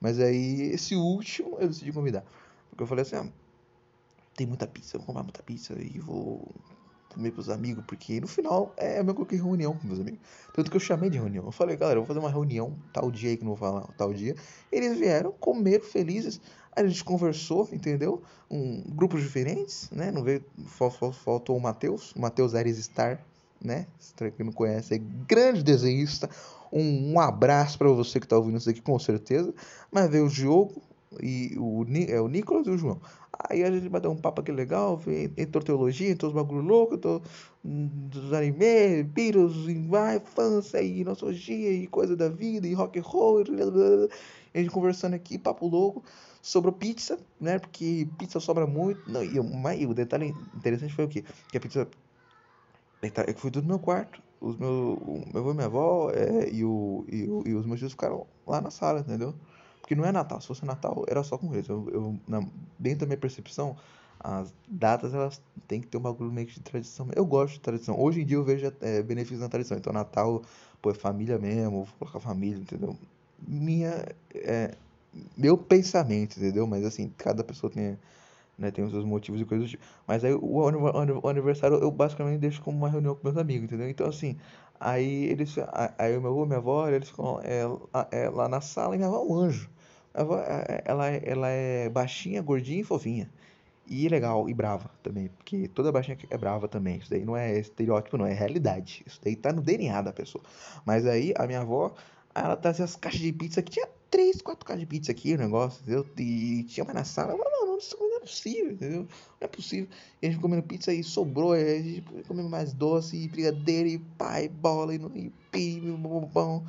Mas 0.00 0.20
aí, 0.20 0.70
esse 0.72 0.94
último, 0.94 1.56
eu 1.60 1.68
decidi 1.68 1.92
convidar. 1.92 2.24
Porque 2.70 2.82
eu 2.82 2.86
falei 2.86 3.02
assim, 3.02 3.16
ah, 3.16 3.26
tem 4.34 4.46
muita 4.46 4.66
pizza, 4.66 4.96
eu 4.96 5.00
vou 5.00 5.06
comprar 5.06 5.22
muita 5.22 5.42
pizza 5.42 5.74
e 5.78 5.98
vou 5.98 6.46
comer 7.14 7.30
com 7.30 7.40
os 7.40 7.48
amigos, 7.48 7.84
porque 7.86 8.20
no 8.20 8.26
final 8.26 8.74
é 8.76 9.00
eu 9.00 9.14
coloquei 9.14 9.38
reunião 9.38 9.74
com 9.76 9.86
meus 9.86 10.00
amigos. 10.00 10.20
Tanto 10.52 10.70
que 10.70 10.76
eu 10.76 10.80
chamei 10.80 11.08
de 11.08 11.18
reunião. 11.18 11.44
Eu 11.46 11.52
falei, 11.52 11.76
galera, 11.76 11.98
eu 11.98 12.02
vou 12.02 12.06
fazer 12.06 12.20
uma 12.20 12.30
reunião 12.30 12.76
tal 12.92 13.10
dia 13.10 13.30
aí 13.30 13.36
que 13.36 13.44
não 13.44 13.54
vou 13.54 13.56
falar, 13.56 13.86
tal 13.96 14.12
dia. 14.12 14.34
Eles 14.70 14.98
vieram, 14.98 15.32
comeram 15.32 15.84
felizes. 15.84 16.40
A 16.76 16.84
gente 16.84 17.02
conversou, 17.04 17.68
entendeu? 17.72 18.22
Um, 18.50 18.82
grupos 18.88 19.22
diferentes, 19.22 19.88
né? 19.90 20.10
Não 20.10 20.22
veio, 20.22 20.44
faltou 21.24 21.56
o 21.56 21.60
Matheus, 21.60 22.12
o 22.12 22.20
Matheus 22.20 22.54
Ares 22.54 22.78
Star, 22.78 23.24
né? 23.62 23.86
Se 23.98 24.12
que 24.32 24.42
não 24.42 24.52
conhece, 24.52 24.94
é 24.94 24.98
grande 24.98 25.62
desenhista. 25.62 26.28
Um, 26.72 27.12
um 27.12 27.20
abraço 27.20 27.78
para 27.78 27.88
você 27.88 28.18
que 28.18 28.26
tá 28.26 28.36
ouvindo 28.36 28.58
isso 28.58 28.68
aqui, 28.68 28.82
com 28.82 28.98
certeza. 28.98 29.54
Mas 29.92 30.10
veio 30.10 30.26
o 30.26 30.28
Diogo, 30.28 30.82
e 31.22 31.54
o, 31.58 31.84
é, 32.08 32.20
o 32.20 32.28
Nicolas 32.28 32.66
e 32.66 32.70
o 32.70 32.78
João. 32.78 33.00
Aí 33.48 33.64
a 33.64 33.70
gente 33.70 33.88
bateu 33.88 34.10
um 34.10 34.16
papo 34.16 34.40
aqui 34.40 34.52
legal, 34.52 35.00
entrou 35.36 35.62
teologia, 35.62 36.10
entrou 36.10 36.30
os 36.30 36.34
bagulho 36.34 36.60
louco, 36.60 36.94
entrou 36.94 37.22
dos 37.62 38.32
anime, 38.32 39.02
Beatles, 39.02 39.54
vai, 39.88 40.16
infância 40.16 40.80
e 40.82 41.02
nostalgia 41.04 41.72
e 41.72 41.86
coisa 41.86 42.16
da 42.16 42.28
vida, 42.28 42.66
e 42.66 42.74
rock 42.74 42.98
and 42.98 43.02
roll, 43.02 43.42
e 43.42 44.58
a 44.58 44.58
gente 44.58 44.70
conversando 44.70 45.14
aqui, 45.14 45.38
papo 45.38 45.66
louco, 45.66 46.04
sobre 46.42 46.70
pizza, 46.72 47.18
né, 47.40 47.58
porque 47.58 48.06
pizza 48.18 48.38
sobra 48.38 48.66
muito, 48.66 49.00
não, 49.10 49.22
e, 49.24 49.36
e 49.80 49.86
o 49.86 49.94
detalhe 49.94 50.34
interessante 50.54 50.94
foi 50.94 51.04
o 51.06 51.08
quê? 51.08 51.24
Que 51.48 51.56
a 51.56 51.60
pizza, 51.60 51.88
eu 53.02 53.34
fui 53.34 53.50
tudo 53.50 53.62
no 53.62 53.70
meu 53.70 53.78
quarto, 53.78 54.22
os 54.40 54.56
meus, 54.56 54.98
o 55.00 55.24
meu 55.32 55.40
avô 55.40 55.50
e 55.50 55.54
minha 55.54 55.66
avó 55.66 56.10
é, 56.10 56.50
e, 56.50 56.64
o, 56.64 57.04
e, 57.08 57.28
o, 57.28 57.42
e 57.46 57.54
os 57.54 57.66
meus 57.66 57.80
filhos 57.80 57.92
ficaram 57.92 58.26
lá 58.46 58.60
na 58.60 58.70
sala, 58.70 59.00
entendeu? 59.00 59.34
Porque 59.84 59.94
não 59.94 60.06
é 60.06 60.10
Natal. 60.10 60.40
Se 60.40 60.46
fosse 60.46 60.64
Natal, 60.64 61.04
era 61.06 61.22
só 61.22 61.36
com 61.36 61.52
eles. 61.52 61.68
Eu, 61.68 61.86
eu, 61.92 62.18
na, 62.26 62.42
dentro 62.78 63.00
da 63.00 63.06
minha 63.06 63.18
percepção, 63.18 63.76
as 64.18 64.50
datas 64.66 65.12
elas 65.12 65.42
têm 65.68 65.82
que 65.82 65.86
ter 65.88 65.98
um 65.98 66.00
bagulho 66.00 66.32
meio 66.32 66.46
que 66.46 66.54
de 66.54 66.60
tradição. 66.60 67.06
Eu 67.14 67.26
gosto 67.26 67.54
de 67.54 67.60
tradição. 67.60 68.00
Hoje 68.00 68.22
em 68.22 68.24
dia 68.24 68.38
eu 68.38 68.44
vejo 68.44 68.72
é, 68.80 69.02
benefícios 69.02 69.40
na 69.40 69.48
tradição. 69.50 69.76
Então, 69.76 69.92
Natal, 69.92 70.40
pô, 70.80 70.90
é 70.90 70.94
família 70.94 71.38
mesmo, 71.38 71.84
vou 71.84 71.88
colocar 71.98 72.18
família, 72.18 72.58
entendeu? 72.58 72.96
Minha. 73.46 74.06
É, 74.34 74.74
meu 75.36 75.58
pensamento, 75.58 76.38
entendeu? 76.38 76.66
Mas 76.66 76.82
assim, 76.82 77.12
cada 77.18 77.44
pessoa 77.44 77.70
tem, 77.70 77.98
né, 78.58 78.70
tem 78.70 78.82
os 78.86 78.90
seus 78.90 79.04
motivos 79.04 79.38
e 79.38 79.44
coisas 79.44 79.66
do 79.66 79.70
tipo. 79.70 79.84
Mas 80.06 80.24
aí 80.24 80.32
o, 80.32 81.28
aniversário 81.28 81.76
eu 81.76 81.90
basicamente 81.90 82.40
deixo 82.40 82.62
como 82.62 82.78
uma 82.78 82.88
reunião 82.88 83.14
com 83.14 83.20
meus 83.22 83.36
amigos, 83.36 83.66
entendeu? 83.66 83.90
Então 83.90 84.08
assim, 84.08 84.38
aí 84.80 85.24
eles. 85.26 85.54
Aí 85.98 86.16
o 86.16 86.22
meu 86.22 86.30
avô, 86.30 86.46
minha 86.46 86.58
avó, 86.58 86.88
eles 86.88 87.10
ficam 87.10 87.38
é, 87.42 87.64
é, 88.10 88.30
lá 88.30 88.48
na 88.48 88.62
sala 88.62 88.94
e 88.94 88.98
minha 88.98 89.08
avó 89.08 89.18
é 89.18 89.20
um 89.20 89.34
anjo. 89.34 89.73
Ela, 90.14 91.08
ela 91.24 91.48
é 91.48 91.88
baixinha, 91.88 92.40
gordinha 92.40 92.80
e 92.80 92.84
fofinha. 92.84 93.28
E 93.86 94.08
legal, 94.08 94.48
e 94.48 94.54
brava 94.54 94.90
também, 95.02 95.28
porque 95.28 95.68
toda 95.68 95.92
baixinha 95.92 96.16
é 96.30 96.38
brava 96.38 96.66
também. 96.68 96.98
Isso 96.98 97.10
daí 97.10 97.24
não 97.24 97.36
é 97.36 97.58
estereótipo, 97.58 98.16
não, 98.16 98.24
é 98.24 98.32
realidade. 98.32 99.02
Isso 99.06 99.20
daí 99.22 99.36
tá 99.36 99.52
no 99.52 99.60
DNA 99.60 100.00
da 100.00 100.12
pessoa. 100.12 100.42
Mas 100.86 101.04
aí 101.04 101.34
a 101.36 101.46
minha 101.46 101.60
avó, 101.60 101.94
ela 102.34 102.56
trazia 102.56 102.84
as 102.84 102.96
caixas 102.96 103.20
de 103.20 103.32
pizza 103.32 103.60
que 103.60 103.72
tinha 103.72 103.86
três, 104.10 104.40
quatro 104.40 104.64
caixas 104.64 104.80
de 104.80 104.86
pizza 104.86 105.12
aqui, 105.12 105.34
o 105.34 105.38
negócio, 105.38 105.82
entendeu? 105.82 106.06
E 106.16 106.62
tinha 106.64 106.84
mais 106.84 106.94
na 106.94 107.04
sala. 107.04 107.32
Eu 107.32 107.38
falava, 107.38 107.66
não, 107.66 107.76
isso 107.76 107.96
não 107.98 108.16
é 108.16 108.20
possível, 108.20 108.72
entendeu? 108.72 109.00
Não 109.00 109.08
é 109.40 109.48
possível. 109.48 109.88
E 110.22 110.26
a 110.26 110.30
gente 110.30 110.40
comendo 110.40 110.62
pizza 110.62 110.94
e 110.94 111.02
sobrou, 111.02 111.52
a 111.52 111.58
gente 111.58 112.04
comendo 112.26 112.48
mais 112.48 112.72
doce, 112.72 113.16
e 113.16 113.28
brigadeiro, 113.28 113.88
e 113.88 113.98
pai, 113.98 114.48
bola, 114.48 114.94
e, 114.94 114.98
e 115.14 115.32
pim, 115.50 115.94
bombom. 115.96 116.64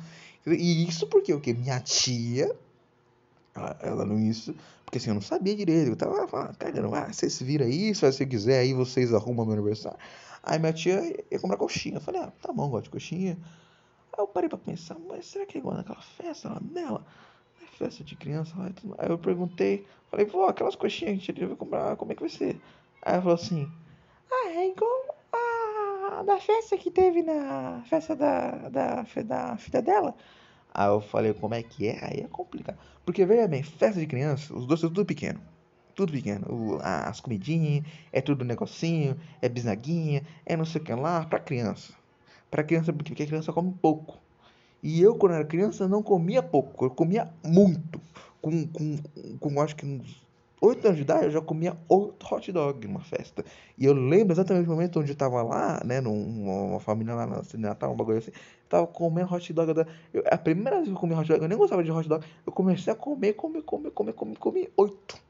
E 0.46 0.86
isso 0.86 1.06
porque 1.06 1.32
o 1.32 1.40
quê? 1.40 1.54
Minha 1.54 1.80
tia, 1.80 2.54
ela, 3.80 4.04
não 4.04 4.18
isso 4.18 4.54
porque 4.86 4.98
assim, 4.98 5.10
eu 5.10 5.14
não 5.14 5.20
sabia 5.20 5.54
direito. 5.54 5.90
Eu 5.90 5.96
tava 5.96 6.28
falando, 6.28 6.56
cagando, 6.56 6.94
ah, 6.94 7.12
vocês 7.12 7.42
viram 7.42 7.66
aí, 7.66 7.92
se 7.92 8.26
quiser, 8.26 8.60
aí 8.60 8.72
vocês 8.72 9.12
arrumam 9.12 9.44
meu 9.44 9.54
aniversário. 9.54 9.98
Aí 10.42 10.60
minha 10.60 10.72
tia 10.72 11.02
ia 11.28 11.40
comprar 11.40 11.56
coxinha. 11.56 11.96
Eu 11.96 12.00
falei, 12.00 12.20
ah, 12.20 12.32
tá 12.40 12.52
bom, 12.52 12.70
gosto 12.70 12.84
de 12.84 12.90
coxinha. 12.90 13.36
Aí 14.12 14.22
eu 14.22 14.28
parei 14.28 14.48
pra 14.48 14.56
pensar, 14.56 14.96
mas 15.08 15.26
será 15.26 15.44
que 15.44 15.58
é 15.58 15.60
igual 15.60 15.76
naquela 15.76 16.00
festa 16.00 16.48
lá 16.48 16.60
dela? 16.62 17.04
É 17.60 17.66
festa 17.76 18.04
de 18.04 18.14
criança 18.14 18.54
lá. 18.56 18.70
Aí 18.98 19.10
eu 19.10 19.18
perguntei, 19.18 19.84
falei, 20.08 20.24
vó, 20.24 20.46
aquelas 20.46 20.76
coxinhas 20.76 21.20
que 21.20 21.32
a 21.32 21.34
gente 21.34 21.44
vai 21.44 21.56
comprar, 21.56 21.96
como 21.96 22.12
é 22.12 22.14
que 22.14 22.20
vai 22.20 22.30
ser? 22.30 22.60
Aí 23.02 23.14
ela 23.14 23.22
falou 23.22 23.34
assim, 23.34 23.68
ah, 24.30 24.50
é 24.50 24.68
igual 24.68 25.16
a 25.32 26.22
da 26.22 26.38
festa 26.38 26.78
que 26.78 26.92
teve 26.92 27.22
na 27.22 27.82
festa 27.90 28.14
da, 28.14 28.68
da, 28.68 29.04
da 29.24 29.56
filha 29.56 29.82
dela. 29.82 30.14
Aí 30.78 30.88
eu 30.88 31.00
falei, 31.00 31.32
como 31.32 31.54
é 31.54 31.62
que 31.62 31.88
é? 31.88 31.98
Aí 32.02 32.20
é 32.20 32.28
complicado. 32.28 32.76
Porque, 33.02 33.24
veja 33.24 33.48
bem, 33.48 33.62
festa 33.62 33.98
de 33.98 34.06
criança, 34.06 34.54
os 34.54 34.66
doces 34.66 34.90
tudo 34.90 35.06
pequeno. 35.06 35.40
Tudo 35.94 36.12
pequeno. 36.12 36.46
O, 36.52 36.78
as 36.82 37.18
comidinhas, 37.18 37.82
é 38.12 38.20
tudo 38.20 38.44
negocinho, 38.44 39.16
é 39.40 39.48
bisnaguinha, 39.48 40.22
é 40.44 40.54
não 40.54 40.66
sei 40.66 40.82
o 40.82 40.84
que 40.84 40.92
lá, 40.92 41.24
pra 41.24 41.40
criança. 41.40 41.94
Pra 42.50 42.62
criança, 42.62 42.92
porque 42.92 43.22
a 43.22 43.26
criança 43.26 43.54
come 43.54 43.72
pouco. 43.80 44.18
E 44.82 45.00
eu, 45.00 45.14
quando 45.14 45.36
era 45.36 45.46
criança, 45.46 45.88
não 45.88 46.02
comia 46.02 46.42
pouco, 46.42 46.84
eu 46.84 46.90
comia 46.90 47.32
muito. 47.42 47.98
Com, 48.42 48.66
com, 48.68 48.98
com 49.40 49.60
acho 49.62 49.74
que 49.76 49.86
uns 49.86 50.26
8 50.60 50.84
anos 50.84 50.96
de 50.96 51.02
idade, 51.02 51.24
eu 51.24 51.30
já 51.30 51.40
comia 51.40 51.76
8 51.88 52.34
hot 52.34 52.52
dog 52.52 52.86
numa 52.86 53.00
festa. 53.00 53.42
E 53.78 53.84
eu 53.86 53.94
lembro 53.94 54.34
exatamente 54.34 54.68
o 54.68 54.72
momento 54.72 55.00
onde 55.00 55.12
eu 55.12 55.16
tava 55.16 55.42
lá, 55.42 55.80
né, 55.84 56.00
numa 56.02 56.80
família 56.80 57.14
lá 57.14 57.26
na 57.26 57.42
Natal, 57.54 57.92
um 57.92 57.96
bagulho 57.96 58.18
assim. 58.18 58.30
Tava 58.68 58.86
comendo 58.86 59.32
hot 59.32 59.52
dog. 59.52 59.72
Da... 59.72 59.86
Eu, 60.12 60.22
a 60.30 60.38
primeira 60.38 60.76
vez 60.76 60.88
que 60.88 60.94
eu 60.94 60.98
comi 60.98 61.14
hot 61.14 61.28
dog, 61.28 61.42
eu 61.42 61.48
nem 61.48 61.58
gostava 61.58 61.82
de 61.84 61.90
hot 61.90 62.08
dog. 62.08 62.24
Eu 62.44 62.52
comecei 62.52 62.92
a 62.92 62.96
comer, 62.96 63.34
comer, 63.34 63.62
comer, 63.62 63.90
comer, 63.90 64.12
comer, 64.12 64.36
comer 64.38 64.72
8. 64.76 65.26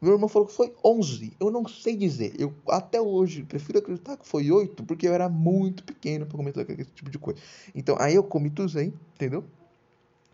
Meu 0.00 0.14
irmão 0.14 0.28
falou 0.28 0.48
que 0.48 0.54
foi 0.54 0.74
11. 0.84 1.34
Eu 1.38 1.50
não 1.50 1.68
sei 1.68 1.94
dizer. 1.94 2.34
Eu 2.38 2.54
até 2.68 3.00
hoje 3.00 3.42
prefiro 3.42 3.78
acreditar 3.78 4.16
que 4.16 4.26
foi 4.26 4.50
8, 4.50 4.82
porque 4.84 5.06
eu 5.06 5.12
era 5.12 5.28
muito 5.28 5.84
pequeno 5.84 6.24
pra 6.26 6.36
comer 6.36 6.58
aquele 6.58 6.84
tipo 6.84 7.10
de 7.10 7.18
coisa. 7.18 7.40
Então, 7.74 7.96
aí 7.98 8.14
eu 8.14 8.24
comi 8.24 8.48
tudo 8.50 8.68
isso 8.68 8.78
aí, 8.78 8.92
entendeu? 9.14 9.44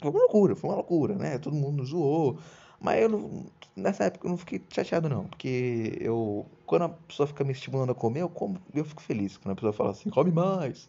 Foi 0.01 0.11
uma 0.11 0.21
loucura, 0.21 0.55
foi 0.55 0.71
uma 0.71 0.77
loucura, 0.77 1.15
né? 1.17 1.39
Todo 1.39 1.57
mundo 1.57 1.85
zoou. 1.85 2.39
Mas 2.81 3.03
eu 3.03 3.09
não, 3.09 3.47
nessa 3.75 4.05
época 4.05 4.27
eu 4.27 4.31
não 4.31 4.37
fiquei 4.37 4.63
chateado 4.71 5.09
não, 5.09 5.25
porque 5.25 5.97
eu 6.01 6.47
quando 6.67 6.83
a 6.83 6.89
pessoa 6.89 7.27
fica 7.27 7.45
me 7.45 7.53
estimulando 7.53 7.91
a 7.91 7.95
comer, 7.95 8.21
eu 8.21 8.29
como, 8.29 8.59
eu 8.75 8.85
fico 8.85 9.03
feliz. 9.03 9.37
Quando 9.37 9.53
a 9.53 9.55
pessoa 9.55 9.73
fala 9.73 9.91
assim, 9.91 10.11
come 10.11 10.31
mais. 10.31 10.89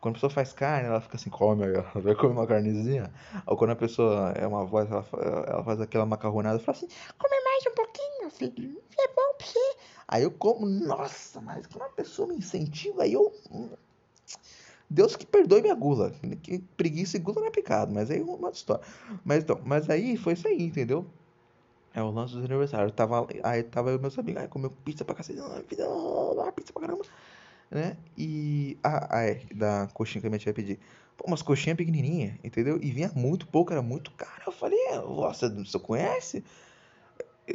Quando 0.00 0.12
a 0.12 0.16
pessoa 0.16 0.30
faz 0.30 0.52
carne, 0.52 0.88
ela 0.88 1.00
fica 1.00 1.16
assim, 1.16 1.30
come, 1.30 1.64
vai 1.96 2.14
comer 2.14 2.32
uma 2.32 2.46
carnezinha. 2.46 3.12
Ou 3.46 3.56
quando 3.56 3.70
a 3.70 3.76
pessoa 3.76 4.32
é 4.32 4.46
uma 4.46 4.64
voz, 4.64 4.90
ela, 4.90 5.04
ela 5.46 5.64
faz 5.64 5.80
aquela 5.80 6.06
macarronada, 6.06 6.58
fala 6.60 6.76
assim, 6.76 6.88
come 7.18 7.44
mais 7.44 7.66
um 7.66 7.74
pouquinho, 7.74 8.30
filho, 8.30 8.82
é 8.98 9.08
bom 9.08 9.34
pra 9.36 9.46
você. 9.46 9.76
Aí 10.06 10.22
eu 10.22 10.30
como, 10.30 10.66
nossa, 10.66 11.40
mas 11.40 11.66
quando 11.66 11.82
a 11.82 11.88
pessoa 11.90 12.28
me 12.28 12.36
incentiva, 12.36 13.02
aí 13.02 13.12
eu 13.12 13.32
Deus 14.90 15.16
que 15.16 15.26
perdoe 15.26 15.60
minha 15.60 15.74
gula. 15.74 16.12
Que 16.42 16.58
preguiça 16.76 17.16
e 17.16 17.20
gula 17.20 17.40
não 17.40 17.48
é 17.48 17.50
pecado, 17.50 17.92
mas 17.92 18.10
aí 18.10 18.20
é 18.20 18.22
uma 18.22 18.50
história. 18.50 18.82
Mas 19.24 19.42
então, 19.42 19.60
mas 19.64 19.90
aí 19.90 20.16
foi 20.16 20.32
isso 20.32 20.48
aí, 20.48 20.62
entendeu? 20.62 21.04
É 21.92 22.02
o 22.02 22.10
lance 22.10 22.34
dos 22.34 22.44
aniversários. 22.44 22.92
Tava, 22.92 23.26
aí 23.42 23.62
tava 23.62 23.90
eu 23.90 23.98
meus 23.98 24.18
amigos, 24.18 24.42
aí 24.42 24.48
comeu 24.48 24.70
pizza 24.70 25.04
pra 25.04 25.14
cacete, 25.14 25.40
vida, 25.68 25.84
pizza 26.54 26.72
pra 26.72 26.82
caramba. 26.82 27.04
Né? 27.70 27.96
E. 28.16 28.78
Ah, 28.82 29.08
ah, 29.10 29.22
é, 29.22 29.40
da 29.54 29.88
coxinha 29.92 30.20
que 30.20 30.26
a 30.26 30.30
minha 30.30 30.38
tia 30.38 30.54
pedir. 30.54 30.78
Pô, 31.16 31.26
umas 31.26 31.42
coxinhas 31.42 31.76
pequenininhas, 31.76 32.38
entendeu? 32.42 32.78
E 32.80 32.90
vinha 32.90 33.10
muito 33.14 33.46
pouco, 33.46 33.72
era 33.72 33.82
muito 33.82 34.10
caro. 34.12 34.42
Eu 34.46 34.52
falei, 34.52 34.78
nossa, 34.94 35.50
você 35.50 35.78
conhece? 35.78 36.44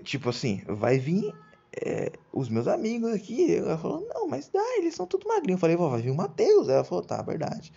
Tipo 0.03 0.29
assim, 0.29 0.61
vai 0.67 0.97
vir 0.99 1.33
é, 1.81 2.11
os 2.31 2.49
meus 2.49 2.67
amigos 2.67 3.13
aqui. 3.13 3.55
Ela 3.55 3.77
falou, 3.77 4.05
não, 4.13 4.27
mas 4.27 4.49
dá, 4.49 4.63
eles 4.77 4.95
são 4.95 5.07
tudo 5.07 5.27
magrinhos. 5.27 5.57
Eu 5.57 5.61
falei, 5.61 5.75
vai 5.75 6.01
vir 6.01 6.11
o 6.11 6.15
Matheus. 6.15 6.69
Ela 6.69 6.83
falou, 6.83 7.03
tá, 7.03 7.21
verdade. 7.21 7.71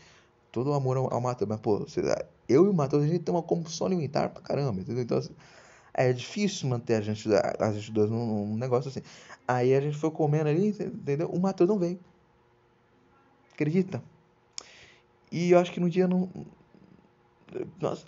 Todo 0.52 0.70
o 0.70 0.74
amor 0.74 0.96
ao, 0.96 1.12
ao 1.12 1.20
Matheus. 1.20 1.48
Mas, 1.48 1.60
pô, 1.60 1.78
você, 1.78 2.00
eu 2.48 2.66
e 2.66 2.68
o 2.68 2.74
Matheus, 2.74 3.04
a 3.04 3.06
gente 3.06 3.22
tem 3.22 3.34
uma 3.34 3.42
compulsão 3.42 3.86
alimentar 3.86 4.28
pra 4.30 4.42
caramba, 4.42 4.80
entendeu? 4.80 5.02
Então, 5.02 5.18
assim, 5.18 5.34
é 5.94 6.12
difícil 6.12 6.68
manter 6.68 6.96
a 6.96 7.00
gente, 7.00 7.28
a 7.32 7.72
gente 7.72 7.90
dois 7.92 8.10
num, 8.10 8.46
num 8.46 8.56
negócio 8.56 8.90
assim. 8.90 9.02
Aí 9.48 9.74
a 9.74 9.80
gente 9.80 9.96
foi 9.96 10.10
comendo 10.10 10.48
ali, 10.48 10.68
entendeu? 10.68 11.28
O 11.30 11.38
Matheus 11.40 11.68
não 11.68 11.78
veio. 11.78 11.98
Acredita? 13.56 14.02
E 15.32 15.50
eu 15.50 15.58
acho 15.58 15.72
que 15.72 15.80
no 15.80 15.88
dia 15.88 16.06
não. 16.06 16.28
Nossa, 17.80 18.04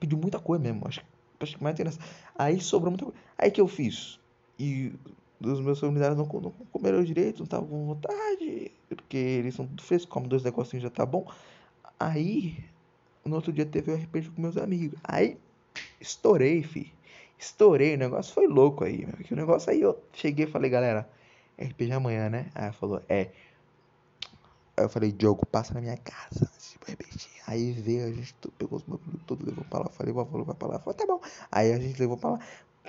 pediu 0.00 0.16
muita 0.16 0.38
coisa 0.38 0.64
mesmo. 0.64 0.88
Acho, 0.88 1.02
acho 1.38 1.58
que 1.58 1.62
mais 1.62 1.74
interessante. 1.74 2.02
Aí 2.34 2.58
sobrou 2.60 2.90
muita 2.90 3.04
coisa. 3.04 3.20
Aí 3.36 3.50
que 3.50 3.60
eu 3.60 3.68
fiz? 3.68 4.18
E 4.58 4.94
os 5.38 5.60
meus 5.60 5.78
familiares 5.78 6.16
não, 6.16 6.24
não 6.24 6.50
comeram 6.72 7.04
direito, 7.04 7.40
não 7.40 7.44
estavam 7.44 7.68
com 7.68 7.86
vontade. 7.88 8.72
Porque 8.88 9.18
eles 9.18 9.54
são 9.54 9.66
tudo 9.66 9.82
frescos, 9.82 10.10
como 10.10 10.26
dois 10.26 10.42
negocinhos 10.42 10.82
já 10.82 10.88
tá 10.88 11.04
bom. 11.04 11.30
Aí, 12.00 12.64
no 13.22 13.36
outro 13.36 13.52
dia 13.52 13.66
teve 13.66 13.90
o 13.90 13.94
RPG 13.94 14.30
com 14.30 14.40
meus 14.40 14.56
amigos. 14.56 14.98
Aí, 15.04 15.36
estourei, 16.00 16.62
fi. 16.62 16.90
Estourei, 17.38 17.96
o 17.96 17.98
negócio 17.98 18.32
foi 18.32 18.46
louco 18.46 18.82
aí, 18.82 19.04
meu. 19.04 19.16
Que 19.18 19.34
o 19.34 19.36
negócio 19.36 19.70
aí 19.70 19.82
eu 19.82 20.02
cheguei 20.14 20.46
e 20.46 20.50
falei, 20.50 20.70
galera, 20.70 21.06
RPG 21.58 21.92
amanhã, 21.92 22.30
né? 22.30 22.50
Aí 22.54 22.72
falou, 22.72 23.02
é. 23.10 23.30
Aí 24.76 24.84
eu 24.84 24.88
falei, 24.88 25.10
Diogo, 25.10 25.46
passa 25.46 25.72
na 25.74 25.80
minha 25.80 25.96
casa. 25.96 26.50
Aí 27.46 27.72
veio, 27.72 28.06
a 28.06 28.12
gente 28.12 28.34
pegou 28.58 28.78
os 28.78 28.84
bagulhos 28.84 29.22
todos, 29.26 29.46
levou 29.46 29.64
pra 29.64 29.80
lá. 29.80 29.88
Falei, 29.90 30.12
falou, 30.12 30.44
vai 30.44 30.54
pra 30.54 30.68
lá. 30.68 30.78
Falei, 30.78 30.98
tá 30.98 31.06
bom. 31.06 31.20
Aí 31.50 31.72
a 31.72 31.78
gente 31.78 31.98
levou 31.98 32.16
pra 32.16 32.30
lá. 32.30 32.40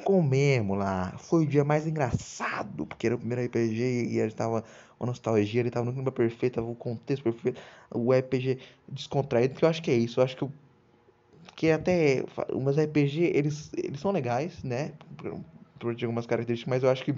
Comemos 0.03 0.77
lá. 0.77 1.13
Foi 1.17 1.43
o 1.43 1.47
dia 1.47 1.63
mais 1.63 1.87
engraçado, 1.87 2.85
porque 2.85 3.07
era 3.07 3.15
o 3.15 3.19
primeiro 3.19 3.43
RPG 3.43 4.09
e 4.09 4.19
ele 4.19 4.31
tava 4.31 4.63
uma 4.99 5.07
nostalgia, 5.07 5.61
ele 5.61 5.71
tava 5.71 5.85
no 5.85 5.93
clima 5.93 6.11
perfeito, 6.11 6.55
tava 6.55 6.67
o 6.69 6.75
contexto 6.75 7.23
perfeito. 7.23 7.61
O 7.91 8.11
RPG 8.11 8.59
descontraído, 8.89 9.55
que 9.55 9.63
eu 9.63 9.69
acho 9.69 9.81
que 9.81 9.91
é 9.91 9.95
isso. 9.95 10.19
Eu 10.19 10.23
acho 10.23 10.35
que 10.35 10.43
eu 10.43 10.51
que 11.55 11.71
até 11.71 12.23
umas 12.51 12.77
RPG 12.77 13.31
eles, 13.33 13.71
eles 13.75 13.99
são 13.99 14.11
legais, 14.11 14.63
né? 14.63 14.93
Por, 15.17 15.39
por 15.79 16.03
algumas 16.03 16.27
características, 16.27 16.69
mas 16.69 16.83
eu 16.83 16.89
acho 16.89 17.03
que 17.03 17.15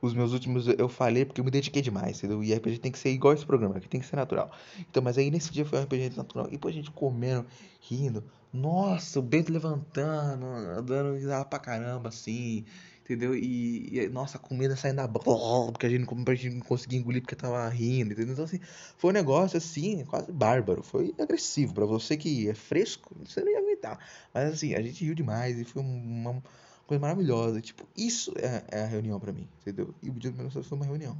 os 0.00 0.14
meus 0.14 0.32
últimos 0.32 0.66
eu 0.66 0.88
falei 0.88 1.24
porque 1.24 1.40
eu 1.40 1.44
me 1.44 1.50
dediquei 1.50 1.82
demais, 1.82 2.18
entendeu? 2.18 2.42
E 2.42 2.54
RPG 2.54 2.78
tem 2.78 2.92
que 2.92 2.98
ser 2.98 3.10
igual 3.10 3.34
esse 3.34 3.44
programa, 3.44 3.78
que 3.80 3.88
tem 3.88 4.00
que 4.00 4.06
ser 4.06 4.16
natural. 4.16 4.50
Então, 4.78 5.02
mas 5.02 5.18
aí 5.18 5.30
nesse 5.30 5.52
dia 5.52 5.64
foi 5.64 5.78
um 5.78 5.82
RPG 5.82 6.16
natural. 6.16 6.46
E 6.48 6.52
depois 6.52 6.74
a 6.74 6.78
gente 6.78 6.90
comendo, 6.90 7.46
rindo. 7.80 8.24
Nossa, 8.52 9.18
o 9.20 9.22
Bento 9.22 9.52
levantando, 9.52 10.82
dando 10.82 11.14
risada 11.14 11.44
pra 11.44 11.58
caramba, 11.58 12.08
assim 12.08 12.64
entendeu? 13.12 13.34
E, 13.34 13.98
e, 13.98 14.08
nossa, 14.08 14.38
a 14.38 14.40
comida 14.40 14.76
saindo 14.76 14.96
da 14.96 15.06
boca, 15.06 15.72
porque 15.72 15.86
a 15.86 15.88
gente, 15.88 16.06
a 16.08 16.34
gente 16.34 16.54
não 16.54 16.60
conseguia 16.60 16.98
engolir 16.98 17.20
porque 17.20 17.34
tava 17.34 17.68
rindo, 17.68 18.12
entendeu? 18.12 18.32
Então, 18.32 18.44
assim, 18.44 18.60
foi 18.96 19.10
um 19.10 19.12
negócio, 19.12 19.56
assim, 19.56 20.04
quase 20.04 20.30
bárbaro, 20.30 20.82
foi 20.82 21.14
agressivo. 21.18 21.74
para 21.74 21.84
você 21.86 22.16
que 22.16 22.48
é 22.48 22.54
fresco, 22.54 23.14
você 23.24 23.40
não 23.40 23.50
ia 23.50 23.58
aguentar. 23.58 23.98
Mas, 24.32 24.54
assim, 24.54 24.74
a 24.74 24.82
gente 24.82 25.04
riu 25.04 25.14
demais 25.14 25.58
e 25.58 25.64
foi 25.64 25.82
uma 25.82 26.42
coisa 26.90 27.00
maravilhosa. 27.00 27.60
Tipo, 27.60 27.86
isso 27.96 28.34
é, 28.36 28.64
é 28.68 28.82
a 28.82 28.86
reunião 28.86 29.20
para 29.20 29.32
mim, 29.32 29.46
entendeu? 29.60 29.94
E 30.02 30.10
o 30.10 30.12
dia 30.14 30.30
do 30.30 30.34
meu 30.34 30.46
aniversário 30.46 30.68
foi 30.68 30.76
uma 30.76 30.84
reunião. 30.84 31.16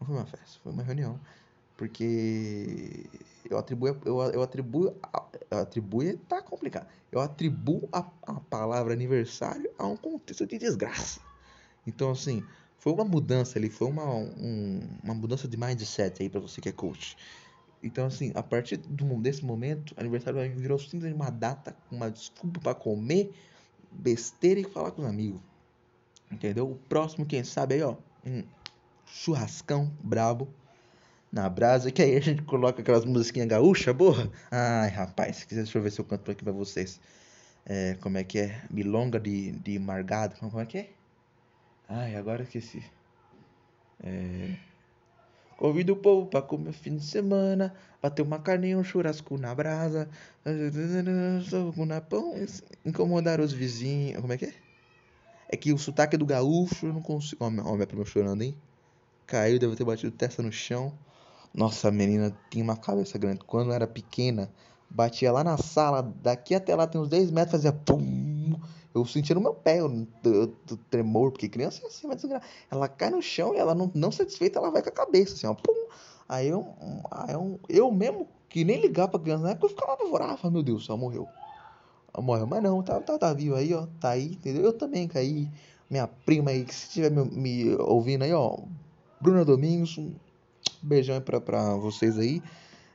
Não 0.00 0.06
foi 0.06 0.16
uma 0.16 0.26
festa, 0.26 0.58
foi 0.62 0.72
uma 0.72 0.82
reunião. 0.82 1.20
Porque 1.76 3.06
eu 3.48 3.56
atribuo, 3.56 3.88
eu, 4.04 4.22
eu 4.32 4.42
atribuo, 4.42 4.96
eu 5.50 5.58
atribuo, 5.58 6.16
tá 6.28 6.42
complicado. 6.42 6.88
Eu 7.12 7.20
atribuo 7.20 7.88
a, 7.92 8.04
a 8.26 8.34
palavra 8.34 8.92
aniversário 8.92 9.70
a 9.78 9.86
um 9.86 9.96
contexto 9.96 10.44
de 10.44 10.58
desgraça. 10.58 11.20
Então, 11.86 12.10
assim, 12.10 12.42
foi 12.78 12.92
uma 12.92 13.04
mudança 13.04 13.58
ali, 13.58 13.70
foi 13.70 13.88
uma, 13.88 14.04
um, 14.12 14.80
uma 15.04 15.14
mudança 15.14 15.46
de 15.46 15.56
mindset 15.56 16.20
aí 16.20 16.28
para 16.28 16.40
você 16.40 16.60
que 16.60 16.68
é 16.68 16.72
coach. 16.72 17.16
Então, 17.80 18.06
assim, 18.06 18.32
a 18.34 18.42
partir 18.42 18.78
do, 18.78 19.04
desse 19.20 19.44
momento, 19.44 19.94
aniversário 19.96 20.40
virou 20.56 20.78
simplesmente 20.78 21.14
uma 21.14 21.30
data, 21.30 21.76
uma 21.90 22.10
desculpa 22.10 22.58
para 22.60 22.74
comer 22.74 23.32
besteira 23.94 24.60
e 24.60 24.64
falar 24.64 24.90
com 24.90 25.02
os 25.02 25.08
amigos. 25.08 25.40
Entendeu? 26.30 26.70
O 26.70 26.76
próximo, 26.88 27.24
quem 27.24 27.44
sabe 27.44 27.74
aí, 27.74 27.82
ó, 27.82 27.96
um 28.26 28.42
churrascão 29.06 29.92
brabo 30.02 30.48
na 31.30 31.48
brasa, 31.48 31.90
que 31.90 32.02
aí 32.02 32.16
a 32.16 32.20
gente 32.20 32.42
coloca 32.42 32.80
aquelas 32.80 33.04
musiquinhas 33.04 33.48
gaúcha, 33.48 33.94
porra. 33.94 34.30
Ai, 34.50 34.88
rapaz, 34.88 35.38
se 35.38 35.46
quiser, 35.46 35.62
deixa 35.62 35.78
eu 35.78 35.82
ver 35.82 35.90
se 35.90 36.00
eu 36.00 36.04
canto 36.04 36.30
aqui 36.30 36.44
pra 36.44 36.52
vocês. 36.52 37.00
É, 37.66 37.94
como 38.00 38.18
é 38.18 38.24
que 38.24 38.38
é? 38.38 38.62
Milonga 38.70 39.18
de, 39.18 39.52
de 39.52 39.78
Margado, 39.78 40.36
como 40.36 40.60
é 40.60 40.66
que 40.66 40.78
é? 40.78 40.90
Ai, 41.88 42.14
agora 42.16 42.42
esqueci. 42.42 42.84
É... 44.02 44.56
Convido 45.56 45.92
o 45.92 45.96
povo 45.96 46.26
pra 46.26 46.42
comer 46.42 46.72
fim 46.72 46.96
de 46.96 47.04
semana, 47.04 47.74
bater 48.02 48.22
uma 48.22 48.38
carninha, 48.38 48.76
um 48.76 48.82
churrasco 48.82 49.38
na 49.38 49.54
brasa, 49.54 50.08
na 51.86 52.00
pão, 52.00 52.34
incomodar 52.84 53.40
os 53.40 53.52
vizinhos. 53.52 54.20
Como 54.20 54.32
é 54.32 54.36
que 54.36 54.46
é? 54.46 54.54
É 55.48 55.56
que 55.56 55.72
o 55.72 55.78
sotaque 55.78 56.16
do 56.16 56.26
gaúcho 56.26 56.86
eu 56.86 56.92
não 56.92 57.00
consigo. 57.00 57.44
Ó, 57.44 57.46
ó 57.46 57.74
minha 57.74 57.86
prima 57.86 58.04
chorando, 58.04 58.42
hein? 58.42 58.56
Caiu, 59.26 59.58
deve 59.58 59.76
ter 59.76 59.84
batido 59.84 60.10
testa 60.10 60.42
no 60.42 60.50
chão. 60.50 60.92
Nossa, 61.54 61.88
a 61.88 61.92
menina 61.92 62.36
tinha 62.50 62.64
uma 62.64 62.76
cabeça 62.76 63.16
grande. 63.16 63.40
Quando 63.46 63.72
era 63.72 63.86
pequena, 63.86 64.50
batia 64.90 65.30
lá 65.30 65.44
na 65.44 65.56
sala, 65.56 66.02
daqui 66.20 66.54
até 66.54 66.74
lá 66.74 66.86
tem 66.86 67.00
uns 67.00 67.08
10 67.08 67.30
metros, 67.30 67.52
fazia 67.52 67.72
pum. 67.72 68.33
Eu 68.94 69.04
sentia 69.04 69.34
no 69.34 69.40
meu 69.40 69.52
pé 69.52 69.82
o, 69.82 70.06
tremor, 70.88 71.32
porque 71.32 71.48
criança 71.48 71.82
é 71.82 71.88
assim, 71.88 72.06
mas 72.06 72.24
ela 72.70 72.86
cai 72.86 73.10
no 73.10 73.20
chão 73.20 73.52
e 73.52 73.58
ela 73.58 73.74
não, 73.74 73.90
não 73.92 74.12
satisfeita, 74.12 74.60
ela 74.60 74.70
vai 74.70 74.82
com 74.82 74.88
a 74.88 74.92
cabeça, 74.92 75.34
assim, 75.34 75.48
ó, 75.48 75.54
pum. 75.54 75.88
Aí 76.28 76.48
eu, 76.48 76.66
aí 77.10 77.34
eu, 77.34 77.60
eu 77.68 77.90
mesmo, 77.90 78.28
que 78.48 78.64
nem 78.64 78.80
ligar 78.80 79.08
pra 79.08 79.18
criança, 79.18 79.42
na 79.42 79.50
época 79.50 79.66
eu 79.66 79.70
ficava 79.70 79.94
apavorado, 79.94 80.50
meu 80.50 80.62
Deus, 80.62 80.88
ela 80.88 80.96
morreu. 80.96 81.28
Ela 82.14 82.24
morreu, 82.24 82.46
mas 82.46 82.62
não, 82.62 82.82
tá, 82.84 83.00
tá, 83.00 83.18
tá 83.18 83.34
vivo 83.34 83.56
aí, 83.56 83.74
ó, 83.74 83.86
tá 84.00 84.10
aí, 84.10 84.34
entendeu? 84.34 84.62
Eu 84.62 84.72
também 84.72 85.08
caí, 85.08 85.50
minha 85.90 86.06
prima 86.06 86.52
aí, 86.52 86.64
que 86.64 86.72
se 86.72 86.86
estiver 86.86 87.10
me, 87.10 87.24
me 87.24 87.74
ouvindo 87.80 88.22
aí, 88.22 88.32
ó, 88.32 88.56
Bruna 89.20 89.44
Domingos, 89.44 89.98
um 89.98 90.14
beijão 90.80 91.20
pra, 91.20 91.40
pra 91.40 91.74
vocês 91.74 92.16
aí. 92.16 92.40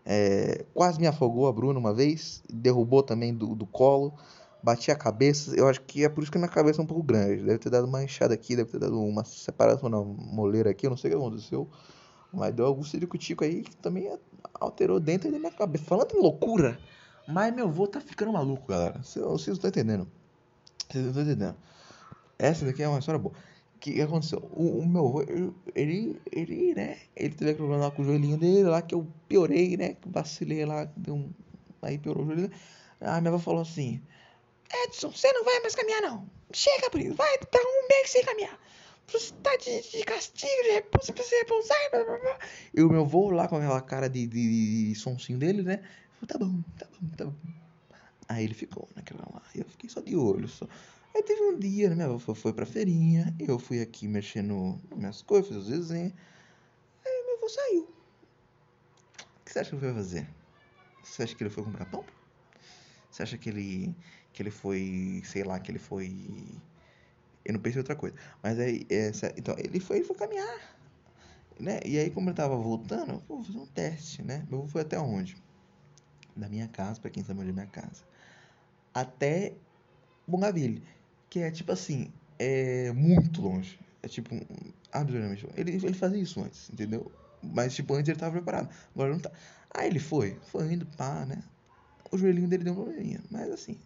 É, 0.05 0.63
quase 0.73 0.99
me 0.99 1.07
afogou 1.07 1.47
a 1.47 1.51
Bruna 1.51 1.77
uma 1.77 1.93
vez, 1.93 2.41
derrubou 2.49 3.03
também 3.03 3.33
do, 3.33 3.53
do 3.53 3.65
colo, 3.65 4.13
bati 4.61 4.91
a 4.91 4.95
cabeça. 4.95 5.55
Eu 5.55 5.67
acho 5.67 5.81
que 5.81 6.03
é 6.03 6.09
por 6.09 6.21
isso 6.21 6.31
que 6.31 6.37
a 6.37 6.41
minha 6.41 6.51
cabeça 6.51 6.81
é 6.81 6.83
um 6.83 6.87
pouco 6.87 7.03
grande. 7.03 7.43
Deve 7.43 7.59
ter 7.59 7.69
dado 7.69 7.87
uma 7.87 8.03
enxada 8.03 8.33
aqui, 8.33 8.55
deve 8.55 8.71
ter 8.71 8.79
dado 8.79 8.99
uma 9.01 9.23
separação 9.23 9.89
na 9.89 10.01
moleira 10.01 10.69
aqui, 10.69 10.85
eu 10.85 10.89
não 10.89 10.97
sei 10.97 11.11
o 11.11 11.13
que 11.13 11.19
aconteceu. 11.19 11.67
Mas 12.31 12.53
deu 12.53 12.65
algum 12.65 12.83
ciricutico 12.83 13.43
aí 13.43 13.63
que 13.63 13.75
também 13.77 14.11
alterou 14.53 14.99
dentro 14.99 15.31
da 15.31 15.39
minha 15.39 15.51
cabeça. 15.51 15.83
Falando 15.85 16.13
em 16.15 16.21
loucura, 16.21 16.79
mas 17.27 17.53
meu 17.53 17.67
avô 17.67 17.87
tá 17.87 17.99
ficando 17.99 18.31
maluco, 18.31 18.67
galera. 18.67 18.99
Vocês 19.03 19.25
não 19.25 19.35
estão 19.35 19.69
entendendo. 19.69 20.07
Vocês 20.89 21.03
não 21.03 21.11
estão 21.11 21.23
entendendo. 21.23 21.55
Essa 22.37 22.65
daqui 22.65 22.83
é 22.83 22.87
uma 22.87 22.99
história 22.99 23.19
boa 23.19 23.33
que 23.79 24.01
aconteceu? 24.01 24.39
O, 24.51 24.79
o 24.79 24.87
meu 24.87 25.07
avô, 25.07 25.21
ele, 25.73 26.19
ele, 26.31 26.75
né? 26.75 26.97
Ele 27.15 27.33
teve 27.33 27.55
problema 27.55 27.85
lá 27.85 27.91
com 27.91 28.01
o 28.01 28.05
joelhinho 28.05 28.37
dele, 28.37 28.63
lá 28.63 28.81
que 28.81 28.93
eu 28.93 29.07
piorei, 29.27 29.77
né? 29.77 29.95
Vacilei 30.05 30.65
lá, 30.65 30.85
deu 30.95 31.15
um, 31.15 31.29
aí 31.81 31.97
piorou 31.97 32.23
o 32.23 32.27
joelho. 32.27 32.51
Aí 32.99 33.21
minha 33.21 33.33
avó 33.33 33.39
falou 33.39 33.61
assim: 33.61 34.01
Edson, 34.85 35.11
você 35.11 35.31
não 35.33 35.43
vai 35.43 35.59
mais 35.61 35.75
caminhar, 35.75 36.01
não. 36.01 36.29
Chega, 36.53 36.89
Brito, 36.89 37.15
vai 37.15 37.37
dar 37.51 37.61
um 37.61 37.87
mês 37.87 38.09
sem 38.09 38.23
caminhar. 38.23 38.59
Você 39.11 39.33
tá 39.41 39.55
de, 39.57 39.81
de 39.81 40.03
castigo, 40.03 40.63
de 40.63 40.71
repouso, 40.71 41.13
pra 41.13 41.23
você 41.23 41.35
repousar. 41.37 41.77
Blá, 41.91 42.03
blá, 42.03 42.17
blá. 42.19 42.39
E 42.73 42.81
o 42.83 42.89
meu 42.89 43.01
avô 43.01 43.31
lá 43.31 43.47
com 43.47 43.57
aquela 43.57 43.81
cara 43.81 44.07
de, 44.07 44.27
de, 44.27 44.89
de 44.89 44.95
sonsinho 44.95 45.39
dele, 45.39 45.63
né? 45.63 45.81
Falou, 46.13 46.27
tá 46.27 46.37
bom, 46.37 46.61
tá 46.77 46.87
bom, 46.87 47.09
tá 47.15 47.25
bom. 47.25 47.35
Aí 48.27 48.43
ele 48.43 48.53
ficou 48.53 48.87
naquela 48.95 49.25
lá. 49.33 49.41
Eu 49.55 49.65
fiquei 49.65 49.89
só 49.89 50.01
de 50.01 50.15
olho, 50.15 50.47
só. 50.47 50.67
Aí 51.15 51.23
teve 51.23 51.41
um 51.41 51.57
dia, 51.57 51.89
né, 51.89 51.95
minha 51.95 52.07
avó 52.07 52.35
foi 52.35 52.53
pra 52.53 52.65
feirinha, 52.65 53.35
eu 53.39 53.57
fui 53.57 53.81
aqui 53.81 54.07
mexendo 54.07 54.79
nas 54.91 54.99
minhas 54.99 55.21
coisas, 55.23 55.51
os 55.57 55.67
desenhos. 55.67 56.13
Aí 57.03 57.23
meu 57.25 57.37
avô 57.37 57.49
saiu. 57.49 57.81
O 57.81 59.43
que 59.43 59.51
você 59.51 59.59
acha 59.59 59.69
que 59.71 59.75
ele 59.75 59.85
foi 59.85 59.93
fazer? 59.95 60.29
Você 61.03 61.23
acha 61.23 61.35
que 61.35 61.43
ele 61.43 61.49
foi 61.49 61.63
comprar 61.63 61.85
pão? 61.85 62.05
Você 63.09 63.23
acha 63.23 63.37
que 63.39 63.49
ele 63.49 63.95
que 64.39 64.43
ele 64.43 64.51
foi, 64.51 65.21
sei 65.25 65.43
lá, 65.43 65.59
que 65.59 65.69
ele 65.69 65.79
foi 65.79 66.09
eu 67.43 67.51
não 67.51 67.59
pensei 67.59 67.79
em 67.79 67.81
outra 67.81 67.95
coisa. 67.95 68.15
Mas 68.41 68.57
aí, 68.57 68.85
essa, 68.89 69.33
então, 69.35 69.53
ele 69.57 69.81
foi, 69.81 69.97
ele 69.97 70.05
foi 70.05 70.15
caminhar, 70.15 70.77
né? 71.59 71.81
E 71.83 71.97
aí, 71.97 72.09
como 72.09 72.29
eu 72.29 72.33
tava 72.33 72.55
voltando, 72.55 73.11
eu 73.11 73.23
vou 73.27 73.43
fazer 73.43 73.57
um 73.57 73.65
teste, 73.65 74.23
né? 74.23 74.45
Meu 74.49 74.59
avô 74.59 74.67
foi 74.69 74.81
até 74.81 74.97
onde? 74.97 75.35
Da 76.37 76.47
minha 76.47 76.69
casa, 76.69 77.01
para 77.01 77.09
quem 77.09 77.21
sabe 77.21 77.41
onde 77.41 77.49
é 77.49 77.53
minha 77.53 77.67
casa. 77.67 78.03
Até 78.93 79.55
Bongaville 80.25 80.83
que 81.29 81.39
é 81.39 81.51
tipo 81.51 81.71
assim, 81.71 82.11
é 82.37 82.91
muito 82.93 83.41
longe. 83.41 83.77
É 84.01 84.07
tipo, 84.07 84.33
absurdamente 84.91 85.45
longe. 85.45 85.59
Ele, 85.59 85.71
ele 85.71 85.93
fazia 85.93 86.21
isso 86.21 86.41
antes, 86.41 86.69
entendeu? 86.69 87.11
Mas 87.43 87.75
tipo, 87.75 87.93
antes 87.93 88.07
ele 88.07 88.17
tava 88.17 88.31
preparado. 88.31 88.69
Agora 88.95 89.11
não 89.11 89.19
tá. 89.19 89.31
Aí 89.69 89.87
ele 89.87 89.99
foi, 89.99 90.39
foi 90.47 90.73
indo, 90.73 90.85
pá, 90.97 91.25
né? 91.25 91.43
O 92.09 92.17
joelhinho 92.17 92.47
dele 92.47 92.63
deu 92.63 92.73
uma 92.73 92.83
probleminha. 92.85 93.21
Mas 93.29 93.51
assim, 93.51 93.77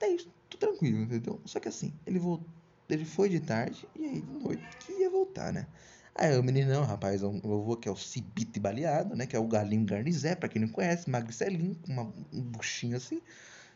até 0.00 0.08
isso, 0.08 0.32
tudo 0.48 0.60
tranquilo, 0.60 1.02
entendeu? 1.02 1.40
Só 1.44 1.60
que 1.60 1.68
assim, 1.68 1.92
ele 2.06 2.18
voltou. 2.18 2.48
Ele 2.88 3.04
foi 3.04 3.28
de 3.28 3.38
tarde 3.38 3.86
e 3.94 4.04
aí 4.04 4.20
de 4.20 4.32
noite 4.32 4.62
que 4.78 4.92
ia 4.92 5.10
voltar, 5.10 5.52
né? 5.52 5.66
Aí 6.14 6.36
o 6.36 6.42
menino, 6.42 6.72
não, 6.72 6.84
rapaz, 6.84 7.22
eu 7.22 7.32
vou 7.40 7.76
que 7.76 7.88
é 7.88 7.92
o 7.92 7.96
cibite 7.96 8.58
baleado, 8.58 9.14
né? 9.14 9.26
Que 9.26 9.36
é 9.36 9.38
o 9.38 9.46
galinho 9.46 9.84
garnizé, 9.84 10.34
pra 10.34 10.48
quem 10.48 10.60
não 10.62 10.68
conhece, 10.68 11.08
magricelinho, 11.08 11.76
com 11.76 11.92
uma, 11.92 12.02
um 12.32 12.42
buchinho 12.42 12.96
assim, 12.96 13.22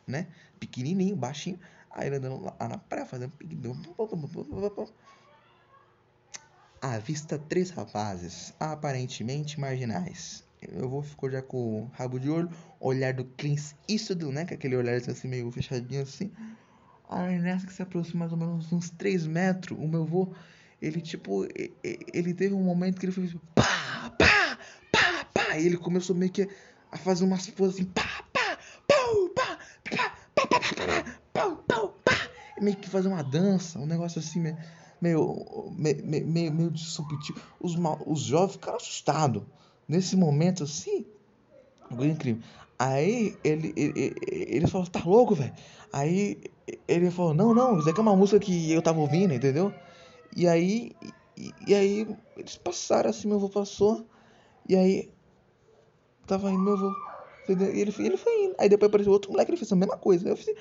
né? 0.07 0.27
Pequenininho, 0.59 1.15
baixinho. 1.15 1.61
Aí 1.91 2.09
ele 2.09 2.17
andando 2.17 2.43
lá 2.43 2.69
na 2.69 2.79
praia, 2.79 3.07
fazendo 3.07 3.31
piquenique. 3.37 3.95
Avista 6.81 7.39
três 7.39 7.71
rapazes, 7.71 8.53
aparentemente 8.59 9.59
marginais. 9.61 10.44
Eu 10.73 10.89
vou 10.89 11.03
ficou 11.03 11.31
já 11.31 11.43
com 11.43 11.83
o 11.83 11.91
rabo 11.95 12.19
de 12.19 12.31
olho, 12.31 12.51
olhar 12.81 13.13
do 13.13 13.25
Clint 13.25 13.61
Eastwood, 13.89 14.27
né? 14.27 14.45
Que 14.45 14.55
é 14.55 14.57
aquele 14.57 14.77
olhar 14.77 14.95
assim 14.97 15.29
meio 15.29 15.51
fechadinho 15.51 16.03
assim. 16.03 16.31
Aí 17.09 17.39
nessa 17.39 17.67
que 17.67 17.73
se 17.73 17.83
aproxima 17.83 18.21
mais 18.21 18.33
ou 18.33 18.39
menos 18.39 18.73
uns 18.73 18.91
3 18.91 19.27
metros, 19.27 19.79
o 19.79 19.87
meu 19.87 20.03
avô, 20.03 20.33
ele 20.81 21.01
tipo, 21.01 21.47
ele 21.83 22.35
teve 22.35 22.55
um 22.55 22.63
momento 22.63 22.99
que 22.99 23.07
ele 23.07 23.13
fez 23.13 23.35
pá, 23.55 24.11
pá, 24.19 24.59
pá, 24.91 25.25
pá. 25.33 25.59
E 25.59 25.67
ele 25.67 25.77
começou 25.77 26.17
meio 26.17 26.33
que 26.33 26.49
a 26.91 26.97
fazer 26.97 27.25
umas 27.25 27.49
poses 27.51 27.77
assim, 27.77 27.85
pá, 27.85 28.03
pá, 28.33 28.59
pá, 28.89 28.95
pá, 29.35 29.59
pá, 29.85 30.17
pá, 30.35 30.47
pá, 30.47 30.61
pá, 30.61 31.05
pá, 31.33 31.57
pau, 31.69 31.89
pá, 32.05 32.31
meio 32.61 32.77
que 32.77 32.89
fazer 32.89 33.09
uma 33.09 33.23
dança, 33.23 33.79
um 33.79 33.87
negócio 33.87 34.19
assim, 34.19 34.41
meio, 34.41 34.57
meio, 35.01 36.07
meio, 36.07 36.27
meio, 36.27 36.53
meio 36.53 36.71
disruptivo. 36.71 37.41
Os, 37.61 37.75
os 38.07 38.21
jovens 38.21 38.53
ficaram 38.55 38.77
assustados. 38.77 39.43
Nesse 39.89 40.17
momento, 40.17 40.65
assim, 40.65 41.07
coisa 41.89 42.13
incrível. 42.13 42.43
Aí 42.79 43.37
ele, 43.45 43.73
ele, 43.77 44.15
ele 44.27 44.67
falou, 44.67 44.87
tá 44.87 45.03
louco, 45.05 45.35
velho? 45.35 45.53
Aí 45.93 46.41
ele 46.89 47.11
falou, 47.11 47.35
não, 47.35 47.55
não, 47.55 47.79
isso 47.79 47.89
aqui 47.89 48.01
é 48.01 48.03
uma 48.03 48.17
música 48.17 48.41
que 48.41 48.73
eu 48.73 48.83
tava 48.83 49.01
ouvindo, 49.01 49.33
entendeu? 49.33 49.73
E 50.37 50.49
aí, 50.49 50.93
e, 51.37 51.53
e 51.69 51.75
aí 51.75 52.09
eles 52.37 52.57
passaram 52.57 53.11
assim, 53.11 53.29
meu 53.29 53.37
avô 53.37 53.49
passou, 53.49 54.05
e 54.69 54.75
aí 54.75 55.11
tava 56.27 56.51
indo 56.51 56.63
meu 56.63 56.75
avô, 56.75 56.93
entendeu? 57.45 57.73
E 57.75 57.81
ele, 57.81 57.95
ele 57.99 58.17
foi 58.17 58.45
indo. 58.45 58.55
Aí 58.59 58.69
depois 58.69 58.89
apareceu 58.89 59.13
outro 59.13 59.31
moleque, 59.31 59.51
ele 59.51 59.59
fez 59.59 59.71
a 59.73 59.77
mesma 59.77 59.97
coisa. 59.97 60.29
Eu 60.29 60.37
fiz, 60.37 60.55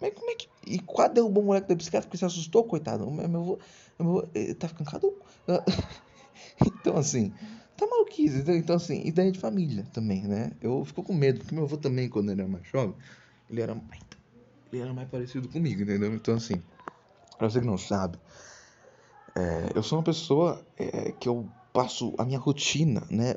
mas 0.00 0.14
como 0.14 0.30
é 0.30 0.34
que. 0.34 0.48
E 0.66 0.78
quase 0.78 1.14
derrubou 1.14 1.42
o 1.42 1.46
moleque 1.46 1.68
da 1.68 1.74
bicicleta 1.74 2.06
porque 2.06 2.18
se 2.18 2.24
assustou, 2.24 2.64
coitado. 2.64 3.10
Meu, 3.10 3.24
avô, 3.24 3.58
meu 3.98 4.18
avô, 4.18 4.28
tá 4.58 4.68
ficando 4.68 4.90
caduco. 4.90 5.26
então, 6.64 6.96
assim, 6.96 7.32
tá 7.78 7.86
maluquice. 7.86 8.44
Então, 8.50 8.76
assim, 8.76 9.06
ideia 9.06 9.30
de 9.30 9.38
família 9.38 9.86
também, 9.92 10.26
né? 10.26 10.52
Eu 10.60 10.84
fico 10.84 11.02
com 11.02 11.14
medo, 11.14 11.38
porque 11.38 11.54
meu 11.54 11.64
avô 11.64 11.76
também, 11.76 12.08
quando 12.08 12.30
ele 12.30 12.42
era 12.42 12.50
mais 12.50 12.66
jovem, 12.66 12.94
ele 13.48 13.60
era 13.60 13.74
mais, 13.74 14.02
ele 14.72 14.82
era 14.82 14.92
mais 14.92 15.08
parecido 15.08 15.48
comigo, 15.48 15.82
entendeu? 15.82 16.12
Então, 16.14 16.34
assim, 16.34 16.62
pra 17.38 17.48
você 17.48 17.60
que 17.60 17.66
não 17.66 17.78
sabe, 17.78 18.18
é, 19.34 19.70
eu 19.74 19.82
sou 19.82 19.98
uma 19.98 20.04
pessoa 20.04 20.66
é, 20.76 21.12
que 21.12 21.28
eu 21.28 21.48
passo 21.72 22.14
a 22.18 22.24
minha 22.24 22.38
rotina, 22.38 23.06
né? 23.10 23.36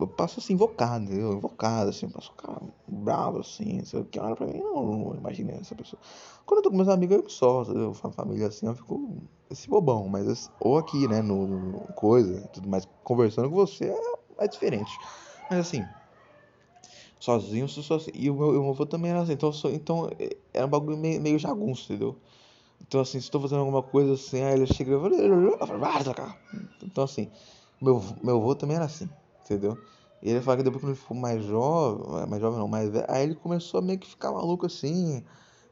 Eu 0.00 0.08
passo 0.08 0.40
assim, 0.40 0.54
invocado, 0.54 1.04
entendeu? 1.04 1.34
Invocado, 1.34 1.90
assim, 1.90 2.06
eu 2.06 2.12
passo 2.12 2.32
cara 2.32 2.60
bravo, 2.86 3.40
assim, 3.40 3.84
sei 3.84 4.02
que 4.04 4.18
olha 4.18 4.34
pra 4.34 4.46
mim, 4.46 4.58
não, 4.58 4.86
não 4.86 5.14
imagina 5.14 5.52
essa 5.52 5.74
pessoa. 5.74 6.00
Quando 6.46 6.58
eu 6.58 6.62
tô 6.62 6.70
com 6.70 6.76
meus 6.76 6.88
amigos, 6.88 7.16
eu 7.16 7.28
só, 7.28 7.62
eu 7.64 7.92
faço 7.92 8.14
família 8.14 8.46
assim, 8.46 8.66
eu 8.66 8.74
fico 8.74 9.28
esse 9.50 9.68
bobão, 9.68 10.08
mas 10.08 10.50
ou 10.60 10.78
aqui, 10.78 11.08
né, 11.08 11.22
no, 11.22 11.46
no 11.46 11.80
coisa, 11.94 12.40
tudo 12.52 12.68
mais, 12.68 12.86
conversando 13.02 13.48
com 13.48 13.56
você 13.56 13.86
é, 13.86 14.44
é 14.44 14.48
diferente. 14.48 14.98
Mas 15.48 15.60
assim, 15.60 15.86
sozinho 17.18 17.68
sou 17.68 17.82
sozinho. 17.82 18.16
E 18.16 18.30
o 18.30 18.34
meu, 18.34 18.52
meu 18.52 18.70
avô 18.70 18.86
também 18.86 19.10
era 19.10 19.20
assim, 19.20 19.32
então, 19.32 19.52
sou, 19.52 19.70
então 19.70 20.10
era 20.52 20.66
um 20.66 20.70
bagulho 20.70 20.96
meio, 20.96 21.20
meio 21.20 21.38
jagunço, 21.38 21.92
entendeu? 21.92 22.16
Então 22.80 23.00
assim, 23.00 23.18
se 23.18 23.26
estou 23.26 23.40
fazendo 23.40 23.60
alguma 23.60 23.82
coisa 23.82 24.14
assim, 24.14 24.42
aí 24.42 24.54
ele 24.54 24.66
chega 24.66 24.96
e 24.96 25.00
fala, 25.00 26.36
então 26.82 27.04
assim, 27.04 27.30
meu, 27.80 28.02
meu 28.22 28.36
avô 28.36 28.54
também 28.54 28.76
era 28.76 28.84
assim, 28.84 29.08
entendeu? 29.44 29.76
E 30.22 30.30
ele 30.30 30.40
fala 30.40 30.58
que 30.58 30.62
depois 30.64 30.82
que 30.82 30.88
ele 30.90 30.96
ficou 30.96 31.16
mais 31.16 31.44
jovem, 31.44 32.26
mais 32.26 32.40
jovem 32.42 32.58
não, 32.58 32.68
mais 32.68 32.90
velho, 32.90 33.06
aí 33.08 33.22
ele 33.22 33.34
começou 33.34 33.78
a 33.78 33.82
meio 33.82 33.98
que 33.98 34.08
ficar 34.08 34.32
maluco 34.32 34.66
assim, 34.66 35.24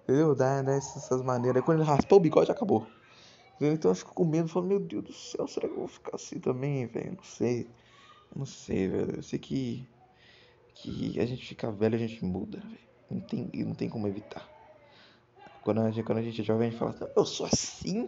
entendeu? 0.04 0.34
Dar, 0.34 0.66
essas 0.68 1.22
maneiras. 1.22 1.56
Aí 1.56 1.62
quando 1.62 1.80
ele 1.80 1.88
raspou 1.88 2.18
o 2.18 2.20
bigode, 2.20 2.50
acabou. 2.50 2.86
Então 3.60 3.90
eu 3.90 3.94
fico 3.94 4.14
com 4.14 4.24
medo, 4.24 4.48
falo, 4.48 4.66
meu 4.66 4.78
Deus 4.78 5.04
do 5.04 5.12
céu, 5.12 5.48
será 5.48 5.66
que 5.66 5.74
eu 5.74 5.78
vou 5.78 5.88
ficar 5.88 6.16
assim 6.16 6.38
também, 6.38 6.86
velho? 6.86 7.16
Não 7.16 7.24
sei. 7.24 7.70
Eu 8.30 8.38
não 8.38 8.46
sei, 8.46 8.88
velho. 8.88 9.16
Eu 9.16 9.22
sei 9.22 9.38
que. 9.38 9.88
Que 10.74 11.18
a 11.18 11.24
gente 11.24 11.46
fica 11.46 11.72
velho, 11.72 11.94
a 11.94 11.98
gente 11.98 12.22
muda, 12.22 12.60
velho. 12.60 12.78
Não 13.10 13.20
tem, 13.20 13.50
não 13.64 13.74
tem 13.74 13.88
como 13.88 14.06
evitar. 14.06 14.46
Quando 15.62 15.80
a 15.80 15.90
gente, 15.90 16.04
quando 16.04 16.18
a 16.18 16.22
gente 16.22 16.40
é 16.40 16.44
jovem, 16.44 16.68
a 16.68 16.70
gente 16.70 16.78
fala 16.78 16.92
assim, 16.92 17.04
eu 17.16 17.26
sou 17.26 17.46
assim, 17.46 18.06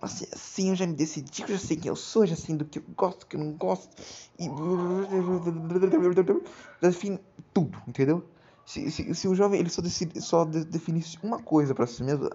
assim, 0.00 0.26
assim, 0.32 0.70
eu 0.70 0.76
já 0.76 0.86
me 0.86 0.94
decidi, 0.94 1.42
eu 1.42 1.48
já 1.48 1.58
sei 1.58 1.76
quem 1.76 1.90
eu 1.90 1.96
sou, 1.96 2.24
já 2.24 2.36
sei 2.36 2.56
do 2.56 2.64
que 2.64 2.78
eu 2.78 2.84
gosto, 2.96 3.20
do 3.20 3.26
que 3.26 3.36
eu 3.36 3.40
não 3.40 3.52
gosto. 3.52 3.90
E. 4.38 4.48
Define 6.80 7.18
tudo, 7.52 7.82
entendeu? 7.86 8.26
Se, 8.64 8.90
se, 8.90 9.14
se 9.14 9.28
o 9.28 9.34
jovem 9.34 9.60
ele 9.60 9.68
só, 9.68 9.82
decide, 9.82 10.20
só 10.20 10.44
definisse 10.44 11.18
uma 11.22 11.42
coisa 11.42 11.74
para 11.74 11.86
si 11.86 12.02
mesmo, 12.02 12.28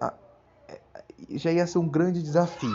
já 1.29 1.51
ia 1.51 1.67
ser 1.67 1.77
um 1.77 1.87
grande 1.87 2.21
desafio, 2.21 2.71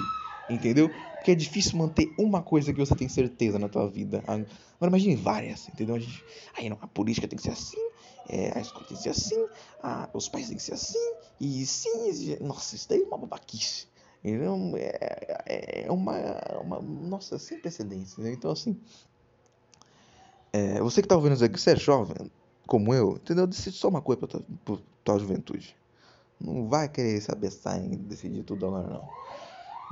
entendeu? 0.49 0.89
Porque 0.89 1.31
é 1.31 1.35
difícil 1.35 1.77
manter 1.79 2.15
uma 2.19 2.43
coisa 2.43 2.73
que 2.73 2.79
você 2.79 2.95
tem 2.95 3.09
certeza 3.09 3.59
na 3.59 3.69
tua 3.69 3.89
vida. 3.89 4.23
Agora 4.27 4.47
imagine 4.83 5.17
várias, 5.17 5.69
entendeu? 5.69 5.95
A 5.95 5.99
gente, 5.99 6.25
aí 6.57 6.69
não, 6.69 6.79
a 6.81 6.87
política 6.87 7.27
tem 7.27 7.37
que 7.37 7.43
ser 7.43 7.51
assim, 7.51 7.81
é, 8.29 8.57
a 8.57 8.61
escola 8.61 8.87
tem 8.87 8.97
que 8.97 9.03
ser 9.03 9.11
assim, 9.11 9.47
a, 9.83 10.09
os 10.13 10.29
pais 10.29 10.49
tem 10.49 10.57
que 10.57 10.63
ser 10.63 10.75
assim, 10.75 11.15
e 11.41 11.67
sim, 11.67 12.37
nossa, 12.41 12.75
isso 12.75 12.89
daí 12.89 13.03
é 13.03 13.05
uma 13.05 13.19
babaquice. 13.19 13.87
Entendeu? 14.25 14.73
É, 14.77 15.43
é, 15.47 15.87
é 15.87 15.93
uma, 15.93 16.15
uma. 16.61 16.81
Nossa, 16.81 17.39
sem 17.39 17.61
precedentes. 17.61 18.17
Né? 18.17 18.33
Então, 18.33 18.51
assim. 18.51 18.77
É, 20.53 20.81
você 20.81 21.01
que 21.01 21.07
tá 21.07 21.15
ouvindo 21.15 21.35
isso 21.35 21.45
aqui, 21.45 21.61
você 21.61 21.73
é 21.73 21.77
jovem, 21.77 22.31
como 22.67 22.93
eu, 22.93 23.17
entendeu? 23.17 23.47
Decide 23.47 23.77
só 23.77 23.89
uma 23.89 24.01
coisa 24.01 24.19
pra 24.19 24.29
tua, 24.29 24.43
pra 24.65 24.77
tua 25.05 25.19
juventude. 25.19 25.77
Não 26.41 26.69
vai 26.69 26.89
querer 26.89 27.21
saber 27.21 27.51
sair 27.51 27.97
decidir 27.97 28.43
tudo 28.43 28.67
agora, 28.67 28.89
não. 28.89 29.09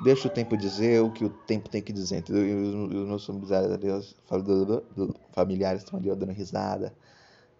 Deixa 0.04 0.28
o 0.28 0.30
tempo 0.30 0.56
dizer 0.56 1.00
o 1.00 1.10
que 1.10 1.24
o 1.24 1.30
tempo 1.30 1.68
tem 1.68 1.80
que 1.80 1.92
dizer, 1.92 2.18
entendeu? 2.18 2.46
E 2.46 2.54
os, 2.54 2.74
os 2.74 3.08
meus 3.08 3.24
familiares 3.24 3.70
ali, 3.70 5.14
familiares 5.32 5.82
estão 5.82 5.98
ali 5.98 6.10
ó, 6.10 6.14
dando 6.14 6.32
risada, 6.32 6.92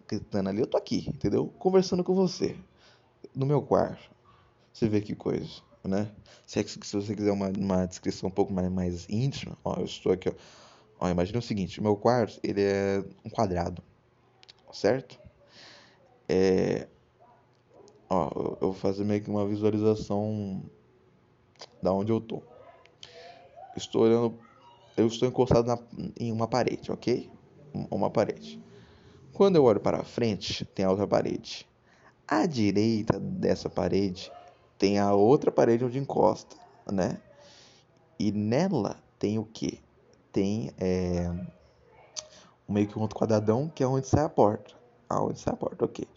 gritando 0.07 0.49
ali. 0.49 0.59
Eu 0.59 0.67
tô 0.67 0.77
aqui, 0.77 1.05
entendeu? 1.07 1.47
Conversando 1.57 2.03
com 2.03 2.13
você, 2.13 2.55
no 3.33 3.45
meu 3.45 3.61
quarto. 3.61 4.11
Você 4.73 4.89
vê 4.89 4.99
que 4.99 5.15
coisa, 5.15 5.61
né? 5.83 6.11
Se, 6.45 6.59
é 6.59 6.63
se 6.63 6.77
você 6.93 7.15
quiser 7.15 7.31
uma, 7.31 7.49
uma 7.57 7.85
descrição 7.85 8.27
um 8.27 8.31
pouco 8.31 8.51
mais, 8.51 8.69
mais 8.69 9.09
íntima, 9.09 9.57
ó, 9.63 9.75
eu 9.77 9.85
estou 9.85 10.11
aqui, 10.11 10.29
ó. 10.29 10.33
ó. 10.99 11.09
Imagina 11.09 11.39
o 11.39 11.41
seguinte: 11.41 11.81
meu 11.81 11.95
quarto, 11.95 12.37
ele 12.43 12.61
é 12.61 13.03
um 13.23 13.29
quadrado, 13.29 13.81
certo? 14.73 15.17
É, 16.27 16.87
Ó, 18.09 18.29
eu 18.61 18.71
vou 18.71 18.73
fazer 18.73 19.03
meio 19.03 19.21
que 19.21 19.29
uma 19.29 19.45
visualização 19.47 20.63
da 21.81 21.91
onde 21.91 22.11
eu 22.11 22.21
tô. 22.21 22.41
Estou 23.75 24.03
olhando, 24.03 24.37
eu 24.95 25.07
estou 25.07 25.27
encostado 25.27 25.67
na, 25.67 25.77
em 26.19 26.31
uma 26.31 26.47
parede, 26.47 26.91
ok? 26.91 27.29
Uma 27.89 28.09
parede. 28.09 28.61
Quando 29.33 29.57
eu 29.57 29.63
olho 29.63 29.79
para 29.79 30.03
frente, 30.03 30.63
tem 30.65 30.85
a 30.85 30.89
outra 30.89 31.07
parede. 31.07 31.67
À 32.27 32.45
direita 32.45 33.19
dessa 33.19 33.69
parede 33.69 34.31
tem 34.77 34.99
a 34.99 35.13
outra 35.13 35.51
parede 35.51 35.85
onde 35.85 35.97
encosta, 35.97 36.55
né? 36.91 37.19
E 38.17 38.31
nela 38.31 38.97
tem 39.19 39.37
o 39.37 39.45
que? 39.45 39.79
Tem 40.31 40.71
é, 40.77 41.31
meio 42.67 42.87
que 42.87 42.97
um 42.97 43.01
outro 43.01 43.17
quadradão 43.17 43.69
que 43.73 43.83
é 43.83 43.87
onde 43.87 44.07
sai 44.07 44.23
a 44.23 44.29
porta. 44.29 44.73
Aonde 45.09 45.39
sai 45.39 45.53
a 45.53 45.57
porta, 45.57 45.85
ok. 45.85 46.07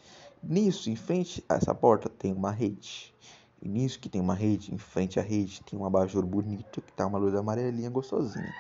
Nisso, 0.42 0.90
em 0.90 0.96
frente 0.96 1.44
a 1.48 1.55
essa 1.55 1.74
porta, 1.74 2.09
tem 2.09 2.33
uma 2.33 2.51
rede. 2.51 3.14
E 3.61 3.68
nisso 3.68 3.98
que 3.98 4.09
tem 4.09 4.20
uma 4.20 4.35
rede, 4.35 4.72
em 4.72 4.79
frente 4.79 5.18
à 5.18 5.22
rede, 5.22 5.61
tem 5.62 5.79
um 5.79 5.85
abajur 5.85 6.24
bonito, 6.24 6.81
que 6.81 6.92
tá 6.92 7.07
uma 7.07 7.18
luz 7.18 7.35
amarelinha 7.35 7.90
gostosinha. 7.90 8.55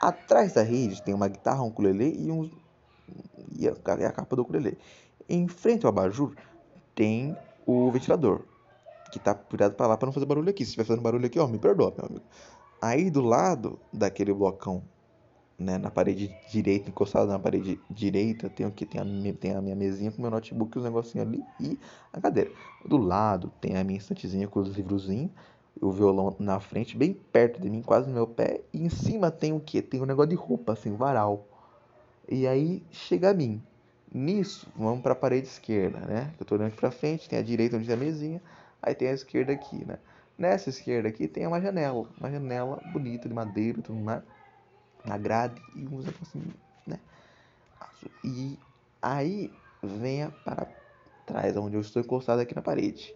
Atrás 0.00 0.54
da 0.54 0.62
rede 0.62 1.02
tem 1.02 1.14
uma 1.14 1.28
guitarra, 1.28 1.62
um 1.62 1.68
ukulele 1.68 2.16
e, 2.18 2.30
um, 2.30 2.50
e 3.52 3.68
a, 3.68 3.72
a 3.72 4.12
capa 4.12 4.34
do 4.34 4.42
ukulele. 4.42 4.78
Em 5.28 5.46
frente 5.46 5.84
ao 5.84 5.90
abajur 5.90 6.34
tem 6.94 7.36
o 7.66 7.90
ventilador, 7.90 8.42
que 9.12 9.18
tá 9.18 9.38
virado 9.50 9.74
para 9.74 9.88
lá 9.88 9.96
para 9.96 10.06
não 10.06 10.12
fazer 10.12 10.24
barulho 10.24 10.48
aqui. 10.48 10.64
Se 10.64 10.70
estiver 10.70 10.84
fazendo 10.84 11.02
barulho 11.02 11.26
aqui, 11.26 11.38
ó, 11.38 11.46
me 11.46 11.58
perdoa, 11.58 11.92
meu 11.96 12.06
amigo. 12.06 12.24
Aí 12.80 13.10
do 13.10 13.20
lado 13.20 13.78
daquele 13.92 14.32
blocão 14.32 14.82
né, 15.60 15.76
na 15.76 15.90
parede 15.90 16.34
direita, 16.50 16.88
encostado 16.88 17.28
na 17.28 17.38
parede 17.38 17.78
direita, 17.90 18.48
tem 18.48 18.66
o 18.66 18.72
que 18.72 18.86
tem 18.86 19.00
a, 19.00 19.04
tem 19.34 19.54
a 19.54 19.60
minha 19.60 19.76
mesinha 19.76 20.10
com 20.10 20.22
meu 20.22 20.30
notebook, 20.30 20.78
os 20.78 20.84
negocinhos 20.84 21.28
ali 21.28 21.44
e 21.60 21.78
a 22.10 22.20
cadeira. 22.20 22.50
Do 22.84 22.96
lado 22.96 23.52
tem 23.60 23.76
a 23.76 23.84
minha 23.84 23.98
estantezinha 23.98 24.48
com 24.48 24.58
os 24.60 24.74
livrozinhos, 24.74 25.30
o 25.78 25.92
violão 25.92 26.34
na 26.38 26.58
frente, 26.58 26.96
bem 26.96 27.12
perto 27.12 27.60
de 27.60 27.68
mim, 27.68 27.82
quase 27.82 28.08
no 28.08 28.14
meu 28.14 28.26
pé, 28.26 28.62
e 28.72 28.82
em 28.82 28.88
cima 28.88 29.30
tem 29.30 29.52
o 29.52 29.60
que? 29.60 29.82
Tem 29.82 30.00
um 30.00 30.06
negócio 30.06 30.30
de 30.30 30.34
roupa, 30.36 30.72
assim, 30.72 30.96
varal. 30.96 31.46
E 32.26 32.46
aí 32.46 32.82
chega 32.90 33.30
a 33.30 33.34
mim. 33.34 33.62
Nisso, 34.12 34.66
vamos 34.74 35.02
para 35.02 35.12
a 35.12 35.16
parede 35.16 35.46
esquerda, 35.46 36.00
né? 36.00 36.32
Eu 36.40 36.44
tô 36.44 36.56
olhando 36.56 36.74
para 36.74 36.90
frente, 36.90 37.28
tem 37.28 37.38
a 37.38 37.42
direita 37.42 37.76
onde 37.76 37.86
tem 37.86 37.94
a 37.94 37.98
mesinha, 37.98 38.42
aí 38.82 38.94
tem 38.94 39.08
a 39.08 39.12
esquerda 39.12 39.52
aqui, 39.52 39.84
né? 39.84 39.98
Nessa 40.36 40.70
esquerda 40.70 41.08
aqui 41.08 41.28
tem 41.28 41.46
uma 41.46 41.60
janela, 41.60 42.06
uma 42.18 42.30
janela 42.30 42.82
bonita 42.92 43.28
de 43.28 43.34
madeira 43.34 43.80
tudo 43.82 44.00
mais 44.00 44.22
na 45.04 45.16
grade 45.16 45.60
e 45.74 45.86
uns 45.86 46.06
assim, 46.22 46.42
né? 46.86 46.98
E 48.24 48.58
aí 49.00 49.52
venha 49.82 50.30
para 50.44 50.66
trás, 51.26 51.56
onde 51.56 51.76
eu 51.76 51.80
estou 51.80 52.02
encostado 52.02 52.40
aqui 52.40 52.54
na 52.54 52.62
parede. 52.62 53.14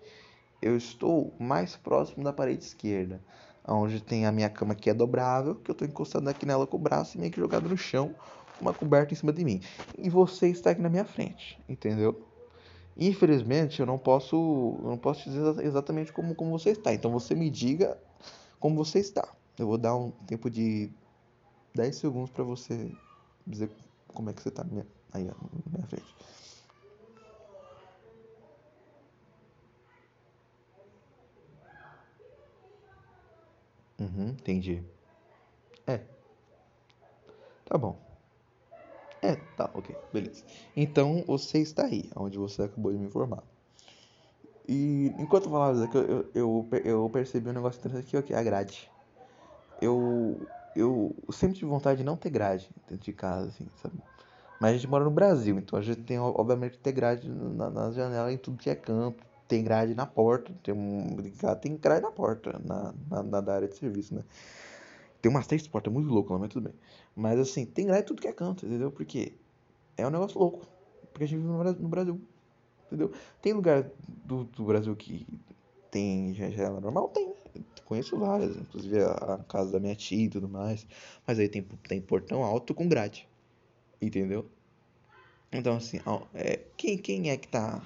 Eu 0.63 0.77
estou 0.77 1.35
mais 1.39 1.77
próximo 1.77 2.25
da 2.25 2.33
parede 2.33 2.65
esquerda, 2.65 3.21
onde 3.67 4.01
tem 4.01 4.27
a 4.27 4.33
minha 4.33 4.49
cama 4.49 4.75
que 4.75 4.89
é 4.89 4.95
dobrável, 4.95 5.57
que 5.57 5.71
eu 5.71 5.75
estou 5.75 5.87
encostado 5.87 6.29
aqui 6.29 6.47
nela 6.47 6.67
com 6.67 6.77
o 6.77 6.81
braço 6.81 7.19
meio 7.19 7.31
que 7.31 7.41
jogado 7.41 7.69
no 7.69 7.77
chão, 7.77 8.15
uma 8.61 8.73
coberta 8.73 9.13
em 9.13 9.17
cima 9.17 9.33
de 9.33 9.45
mim. 9.45 9.61
E 9.99 10.09
você 10.09 10.49
está 10.49 10.71
aqui 10.71 10.81
na 10.81 10.89
minha 10.89 11.05
frente, 11.05 11.59
entendeu? 11.69 12.27
Infelizmente, 12.97 13.81
eu 13.81 13.87
não 13.87 13.99
posso, 13.99 14.37
eu 14.83 14.89
não 14.89 14.97
posso 14.97 15.29
dizer 15.29 15.65
exatamente 15.65 16.13
como, 16.13 16.35
como 16.35 16.57
você 16.57 16.71
está. 16.71 16.95
Então 16.95 17.11
você 17.11 17.35
me 17.35 17.51
diga 17.51 17.99
como 18.61 18.77
você 18.77 19.01
está. 19.01 19.29
Eu 19.59 19.67
vou 19.67 19.77
dar 19.77 19.97
um 19.97 20.11
tempo 20.27 20.49
de 20.49 20.91
10 21.75 21.97
segundos 21.97 22.31
para 22.31 22.45
você 22.45 22.91
dizer 23.47 23.71
como 24.09 24.31
é 24.31 24.33
que 24.33 24.43
você 24.43 24.51
tá 24.51 24.65
minha, 24.65 24.87
aí 25.13 25.25
na 25.25 25.35
minha 25.71 25.87
frente. 25.87 26.15
Uhum, 33.99 34.29
entendi. 34.31 34.85
É. 35.87 36.07
Tá 37.65 37.77
bom. 37.79 38.03
É, 39.21 39.35
tá, 39.57 39.71
ok, 39.75 39.97
beleza. 40.13 40.45
Então 40.77 41.25
você 41.27 41.59
está 41.59 41.87
aí, 41.87 42.11
onde 42.15 42.39
você 42.39 42.63
acabou 42.63 42.93
de 42.93 42.99
me 42.99 43.07
informar. 43.07 43.43
E 44.67 45.15
enquanto 45.19 45.45
eu 45.47 45.51
falava 45.51 45.75
isso 45.75 45.85
aqui, 45.85 45.97
eu, 45.97 46.31
eu, 46.35 46.69
eu 46.85 47.11
percebi 47.11 47.49
um 47.51 47.53
negócio 47.53 47.79
interessante 47.79 48.07
aqui, 48.07 48.17
ó, 48.17 48.23
que 48.23 48.33
é 48.35 48.37
a 48.39 48.43
grade. 48.43 48.91
Eu 49.81 50.49
eu 50.75 51.15
sempre 51.31 51.57
tive 51.57 51.71
vontade 51.71 51.99
de 51.99 52.05
não 52.05 52.17
ter 52.17 52.31
grade 52.31 52.69
dentro 52.89 53.05
de 53.05 53.13
casa, 53.13 53.49
assim, 53.49 53.67
sabe? 53.83 53.95
Mas 54.61 54.71
a 54.71 54.75
gente 54.75 54.89
mora 54.89 55.05
no 55.05 55.11
Brasil, 55.11 55.59
então 55.59 55.79
a 55.79 55.83
gente 55.83 56.03
tem, 56.03 56.19
obviamente, 56.19 56.79
ter 56.79 56.93
grade 56.93 57.29
na, 57.29 57.71
na 57.71 57.91
janela 57.91 58.33
em 58.33 58.39
tudo 58.39 58.57
que 58.57 58.71
é 58.71 58.75
canto. 58.75 59.23
Tem 59.47 59.63
grade 59.63 59.95
na 59.95 60.07
porta, 60.07 60.53
tem, 60.63 60.73
um, 60.73 61.17
tem 61.61 61.77
grade 61.77 62.03
na 62.03 62.11
porta, 62.11 62.59
na, 62.65 62.95
na, 63.11 63.43
na 63.43 63.53
área 63.53 63.69
de 63.69 63.77
serviço, 63.77 64.15
né? 64.15 64.23
Tem 65.21 65.31
umas 65.31 65.47
três 65.47 65.67
portas 65.67 65.93
muito 65.93 66.09
loucas 66.09 66.33
lá, 66.33 66.39
mas 66.39 66.49
tudo 66.49 66.65
bem. 66.65 66.75
Mas 67.15 67.39
assim, 67.39 67.67
tem 67.67 67.87
grade 67.87 68.07
tudo 68.07 68.23
que 68.23 68.29
é 68.29 68.33
canto, 68.33 68.65
entendeu? 68.65 68.91
Porque 68.91 69.35
é 69.97 70.07
um 70.07 70.11
negócio 70.11 70.39
louco. 70.39 70.67
Porque 71.13 71.25
a 71.25 71.29
gente 71.29 71.41
vive 71.41 71.49
no 71.83 71.89
Brasil, 71.89 72.21
entendeu? 72.87 73.13
Tem 73.41 73.53
lugar 73.53 73.87
do, 74.09 74.45
do 74.45 74.65
Brasil 74.65 74.95
que 74.97 75.27
tem 75.91 76.35
janela 76.35 76.81
normal? 76.81 77.09
Tem 77.09 77.33
conheço 77.85 78.19
várias, 78.19 78.57
inclusive 78.57 79.01
a, 79.01 79.13
a, 79.13 79.39
casa 79.45 79.73
da 79.73 79.81
minha 79.81 79.95
tia 79.95 80.25
e 80.25 80.29
tudo 80.29 80.49
mais. 80.49 80.87
Mas 81.27 81.39
aí 81.39 81.49
tem, 81.49 81.63
tem 81.89 82.01
portão 82.01 82.43
alto 82.43 82.75
com 82.75 82.89
grade. 82.89 83.29
Entendeu? 84.01 84.47
Então, 85.53 85.77
assim, 85.77 86.01
ó, 86.05 86.23
é, 86.35 86.61
quem, 86.77 86.99
quem 86.99 87.31
é 87.31 87.37
que 87.37 87.49
tá. 87.49 87.81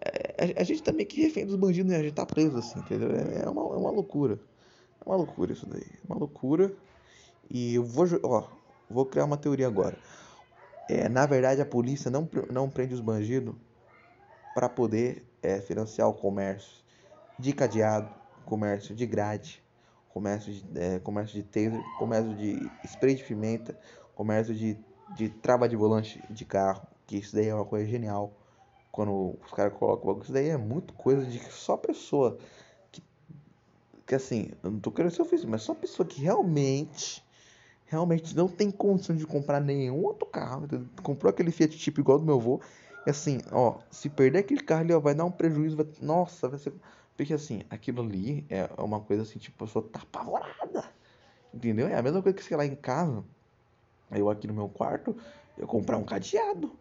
É, 0.00 0.54
a, 0.56 0.60
a, 0.62 0.64
gente 0.64 0.82
tá 0.82 0.92
meio 0.92 1.06
que 1.06 1.20
refém 1.20 1.44
dos 1.44 1.56
bandidos, 1.56 1.90
né? 1.90 1.98
A 1.98 2.02
gente 2.02 2.14
tá 2.14 2.24
preso, 2.24 2.56
assim, 2.56 2.78
entendeu? 2.78 3.10
É, 3.10 3.42
é, 3.44 3.48
uma, 3.48 3.62
é 3.62 3.76
uma 3.76 3.90
loucura. 3.90 4.40
É 5.00 5.08
uma 5.08 5.16
loucura 5.16 5.52
isso 5.52 5.66
daí. 5.66 5.82
É 5.82 6.06
uma 6.06 6.18
loucura. 6.18 6.72
E 7.50 7.74
eu 7.74 7.84
vou, 7.84 8.06
ó, 8.22 8.48
vou 8.88 9.04
criar 9.04 9.24
uma 9.24 9.36
teoria 9.36 9.66
agora. 9.66 9.98
É, 10.88 11.08
na 11.08 11.26
verdade, 11.26 11.60
a 11.60 11.66
polícia 11.66 12.10
não, 12.10 12.28
não 12.50 12.68
prende 12.70 12.94
os 12.94 13.00
bandidos 13.00 13.54
para 14.54 14.68
poder 14.68 15.24
é, 15.42 15.60
financiar 15.60 16.08
o 16.08 16.14
comércio 16.14 16.82
de 17.38 17.52
cadeado, 17.52 18.10
comércio 18.50 18.96
de 18.96 19.06
grade, 19.06 19.62
comércio 20.08 20.52
de, 20.52 20.64
é, 20.74 20.98
comércio 20.98 21.40
de 21.40 21.44
taser, 21.44 21.80
comércio 22.00 22.34
de 22.34 22.68
spray 22.84 23.14
de 23.14 23.22
pimenta, 23.22 23.78
comércio 24.16 24.52
de, 24.52 24.76
de 25.16 25.28
trava 25.28 25.68
de 25.68 25.76
volante 25.76 26.20
de 26.28 26.44
carro, 26.44 26.84
que 27.06 27.16
isso 27.16 27.32
daí 27.32 27.46
é 27.46 27.54
uma 27.54 27.64
coisa 27.64 27.86
genial. 27.86 28.32
Quando 28.90 29.38
os 29.44 29.52
caras 29.52 29.72
colocam 29.74 30.18
isso 30.20 30.32
daí 30.32 30.48
é 30.48 30.56
muito 30.56 30.92
coisa 30.94 31.24
de 31.24 31.38
só 31.52 31.76
pessoa 31.76 32.38
que, 32.90 33.00
que 34.04 34.16
assim, 34.16 34.50
eu 34.64 34.72
não 34.72 34.80
tô 34.80 34.90
querendo 34.90 35.12
ser 35.12 35.22
ofensivo, 35.22 35.52
mas 35.52 35.62
só 35.62 35.72
pessoa 35.72 36.04
que 36.04 36.20
realmente 36.20 37.24
realmente 37.86 38.36
não 38.36 38.48
tem 38.48 38.68
condição 38.68 39.14
de 39.14 39.24
comprar 39.24 39.60
nenhum 39.60 40.04
outro 40.04 40.26
carro. 40.26 40.66
Comprou 41.04 41.30
aquele 41.30 41.52
Fiat 41.52 41.78
tipo 41.78 42.00
igual 42.00 42.18
do 42.18 42.24
meu 42.24 42.34
avô. 42.34 42.60
E 43.06 43.10
assim, 43.10 43.38
ó, 43.52 43.78
se 43.90 44.08
perder 44.08 44.40
aquele 44.40 44.60
carro 44.60 44.80
ali, 44.80 44.92
ó, 44.92 44.98
vai 45.00 45.14
dar 45.14 45.24
um 45.24 45.30
prejuízo. 45.30 45.76
Vai... 45.76 45.86
Nossa, 46.00 46.48
vai 46.48 46.58
ser 46.58 46.72
Porque 47.20 47.34
assim, 47.34 47.60
aquilo 47.68 48.00
ali 48.00 48.46
é 48.48 48.66
uma 48.78 48.98
coisa 48.98 49.24
assim, 49.24 49.38
tipo, 49.38 49.62
a 49.62 49.66
pessoa 49.66 49.86
tá 49.92 50.00
apavorada. 50.00 50.90
Entendeu? 51.52 51.86
É 51.86 51.94
a 51.94 52.00
mesma 52.00 52.22
coisa 52.22 52.34
que, 52.34 52.42
sei 52.42 52.56
lá, 52.56 52.64
em 52.64 52.74
casa, 52.74 53.22
eu 54.10 54.30
aqui 54.30 54.46
no 54.46 54.54
meu 54.54 54.70
quarto, 54.70 55.14
eu 55.58 55.66
comprar 55.66 55.98
um 55.98 56.02
cadeado. 56.02 56.72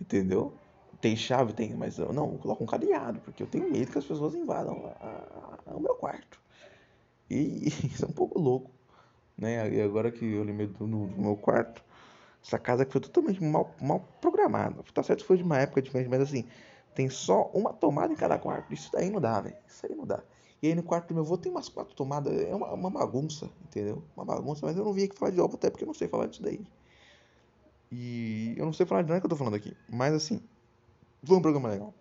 Entendeu? 0.00 0.52
Tem 1.00 1.14
chave? 1.14 1.52
Tem, 1.52 1.76
mas 1.76 1.96
eu 1.96 2.12
não, 2.12 2.32
eu 2.32 2.38
coloco 2.38 2.64
um 2.64 2.66
cadeado, 2.66 3.20
porque 3.20 3.40
eu 3.40 3.46
tenho 3.46 3.70
medo 3.70 3.92
que 3.92 3.98
as 3.98 4.04
pessoas 4.04 4.34
invadam 4.34 4.92
o 5.66 5.78
meu 5.78 5.94
quarto. 5.94 6.40
E 7.30 7.68
isso 7.86 8.04
é 8.04 8.08
um 8.08 8.12
pouco 8.12 8.36
louco, 8.36 8.72
né? 9.38 9.72
E 9.72 9.80
agora 9.80 10.10
que 10.10 10.24
eu 10.24 10.42
lembrei 10.42 10.66
do, 10.66 10.88
no, 10.88 11.06
do 11.06 11.22
meu 11.22 11.36
quarto, 11.36 11.84
essa 12.44 12.58
casa 12.58 12.84
que 12.84 12.90
foi 12.90 13.00
totalmente 13.00 13.40
mal, 13.40 13.72
mal 13.80 14.00
programada. 14.20 14.82
Tá 14.92 15.04
certo 15.04 15.20
que 15.20 15.26
foi 15.28 15.36
de 15.36 15.44
uma 15.44 15.58
época 15.58 15.80
diferente, 15.80 16.10
mas 16.10 16.20
assim, 16.20 16.44
tem 16.94 17.10
só 17.10 17.50
uma 17.52 17.72
tomada 17.72 18.12
em 18.12 18.16
cada 18.16 18.38
quarto. 18.38 18.72
Isso 18.72 18.90
daí 18.92 19.10
não 19.10 19.20
dá, 19.20 19.40
velho. 19.40 19.56
Isso 19.66 19.84
aí 19.86 19.94
não 19.94 20.06
dá. 20.06 20.22
E 20.62 20.68
aí 20.68 20.74
no 20.74 20.82
quarto 20.82 21.08
do 21.08 21.14
meu 21.14 21.24
avô 21.24 21.36
tem 21.36 21.50
umas 21.50 21.68
quatro 21.68 21.94
tomadas. 21.94 22.32
É 22.40 22.54
uma, 22.54 22.72
uma 22.72 22.90
bagunça, 22.90 23.50
entendeu? 23.64 24.02
Uma 24.16 24.24
bagunça, 24.24 24.64
mas 24.64 24.76
eu 24.76 24.84
não 24.84 24.92
vim 24.92 25.04
aqui 25.04 25.18
falar 25.18 25.30
de 25.30 25.40
obra 25.40 25.56
até 25.56 25.68
porque 25.70 25.84
eu 25.84 25.88
não 25.88 25.94
sei 25.94 26.08
falar 26.08 26.26
disso 26.26 26.42
daí. 26.42 26.64
E 27.90 28.54
eu 28.56 28.64
não 28.64 28.72
sei 28.72 28.86
falar 28.86 29.02
de 29.02 29.08
nada 29.08 29.20
que 29.20 29.26
eu 29.26 29.30
tô 29.30 29.36
falando 29.36 29.54
aqui. 29.54 29.76
Mas 29.88 30.14
assim, 30.14 30.40
foi 31.22 31.36
um 31.36 31.42
programa 31.42 31.68
legal. 31.68 31.92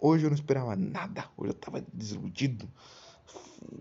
Hoje 0.00 0.24
eu 0.24 0.30
não 0.30 0.34
esperava 0.34 0.74
nada. 0.74 1.30
Hoje 1.36 1.50
eu 1.50 1.54
tava 1.54 1.84
desiludido. 1.92 2.68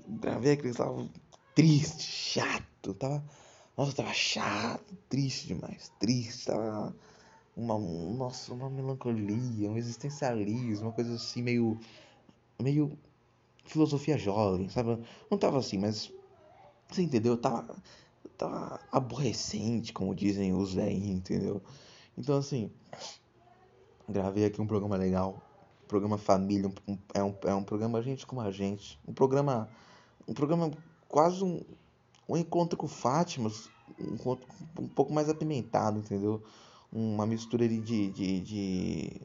Gravei 0.08 0.52
aquele 0.52 0.74
tava 0.74 1.08
triste, 1.56 2.04
chato. 2.04 2.93
Tava. 2.93 3.24
Nossa, 3.76 3.95
tava 3.95 4.13
chato, 4.13 4.95
triste 5.08 5.48
demais. 5.48 5.91
Triste, 6.00 6.48
tava 6.48 6.93
uma, 7.55 7.77
nossa, 7.77 8.53
uma 8.53 8.69
melancolia, 8.69 9.69
um 9.69 9.77
existencialismo, 9.77 10.88
uma 10.88 10.93
coisa 10.93 11.15
assim 11.15 11.41
meio, 11.41 11.79
meio 12.62 12.97
filosofia 13.65 14.17
jovem, 14.17 14.69
sabe? 14.69 14.99
Não 15.29 15.38
tava 15.38 15.59
assim, 15.59 15.77
mas 15.77 16.12
você 16.89 17.01
entendeu? 17.01 17.38
Tava, 17.38 17.75
tava 18.38 18.79
aborrecente, 18.91 19.93
como 19.93 20.15
dizem 20.15 20.53
os 20.53 20.73
velhinhos, 20.73 21.19
entendeu? 21.19 21.62
Então 22.17 22.38
assim, 22.38 22.71
gravei 24.07 24.45
aqui 24.45 24.62
um 24.62 24.67
programa 24.67 24.95
legal, 24.95 25.41
um 25.83 25.88
programa 25.88 26.17
família, 26.17 26.71
um, 26.88 26.97
é, 27.13 27.23
um, 27.23 27.35
é 27.43 27.53
um 27.53 27.63
programa 27.63 28.01
gente 28.01 28.25
como 28.25 28.41
a 28.41 28.51
gente, 28.51 28.99
um 29.07 29.13
programa, 29.13 29.69
um 30.27 30.33
programa 30.33 30.71
quase 31.07 31.43
um, 31.43 31.62
um 32.27 32.38
encontro 32.38 32.77
com 32.77 32.88
Fátima, 32.88 33.51
um 33.99 34.13
encontro 34.13 34.47
um 34.79 34.88
pouco 34.88 35.13
mais 35.13 35.29
apimentado, 35.29 35.99
entendeu? 35.99 36.41
Uma 36.91 37.25
mistura 37.25 37.67
de, 37.67 37.80
de, 37.80 38.39
de, 38.39 39.21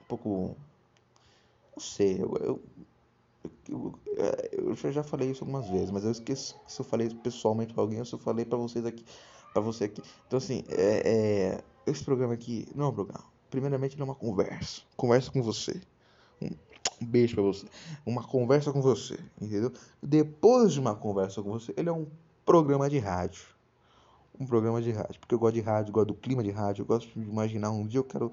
um 0.00 0.04
pouco, 0.06 0.56
não 1.76 1.82
sei, 1.82 2.20
eu, 2.20 2.36
eu, 2.40 2.62
eu, 3.68 4.74
eu, 4.82 4.92
já 4.92 5.02
falei 5.02 5.30
isso 5.30 5.44
algumas 5.44 5.68
vezes, 5.68 5.90
mas 5.90 6.04
eu 6.04 6.10
esqueço 6.10 6.56
se 6.66 6.80
eu 6.80 6.84
falei 6.84 7.08
pessoalmente 7.08 7.72
para 7.72 7.82
alguém 7.82 8.00
ou 8.00 8.04
se 8.04 8.12
eu 8.12 8.18
falei 8.18 8.44
para 8.44 8.58
vocês 8.58 8.84
aqui, 8.84 9.04
para 9.52 9.62
você 9.62 9.84
aqui. 9.84 10.02
Então 10.26 10.38
assim, 10.38 10.64
é, 10.68 11.02
é, 11.04 11.64
esse 11.86 12.04
programa 12.04 12.34
aqui 12.34 12.66
não 12.74 12.86
é 12.86 12.88
um 12.88 12.94
programa. 12.94 13.24
Primeiramente, 13.50 13.94
ele 13.94 14.02
é 14.02 14.04
uma 14.04 14.14
conversa, 14.14 14.82
conversa 14.96 15.30
com 15.30 15.42
você. 15.42 15.80
Um, 16.42 16.50
um 17.00 17.06
beijo 17.06 17.34
para 17.34 17.44
você. 17.44 17.66
Uma 18.04 18.22
conversa 18.22 18.72
com 18.72 18.82
você, 18.82 19.18
entendeu? 19.40 19.72
Depois 20.02 20.74
de 20.74 20.80
uma 20.80 20.94
conversa 20.94 21.42
com 21.42 21.50
você, 21.50 21.72
ele 21.76 21.88
é 21.88 21.92
um 21.92 22.06
programa 22.44 22.90
de 22.90 22.98
rádio 22.98 23.57
um 24.40 24.46
programa 24.46 24.80
de 24.80 24.90
rádio, 24.92 25.18
porque 25.20 25.34
eu 25.34 25.38
gosto 25.38 25.54
de 25.54 25.60
rádio, 25.60 25.92
gosto 25.92 26.08
do 26.08 26.14
clima 26.14 26.42
de 26.42 26.50
rádio, 26.50 26.82
eu 26.82 26.86
gosto 26.86 27.08
de 27.08 27.28
imaginar 27.28 27.70
um 27.70 27.86
dia 27.86 28.00
eu 28.00 28.04
quero 28.04 28.32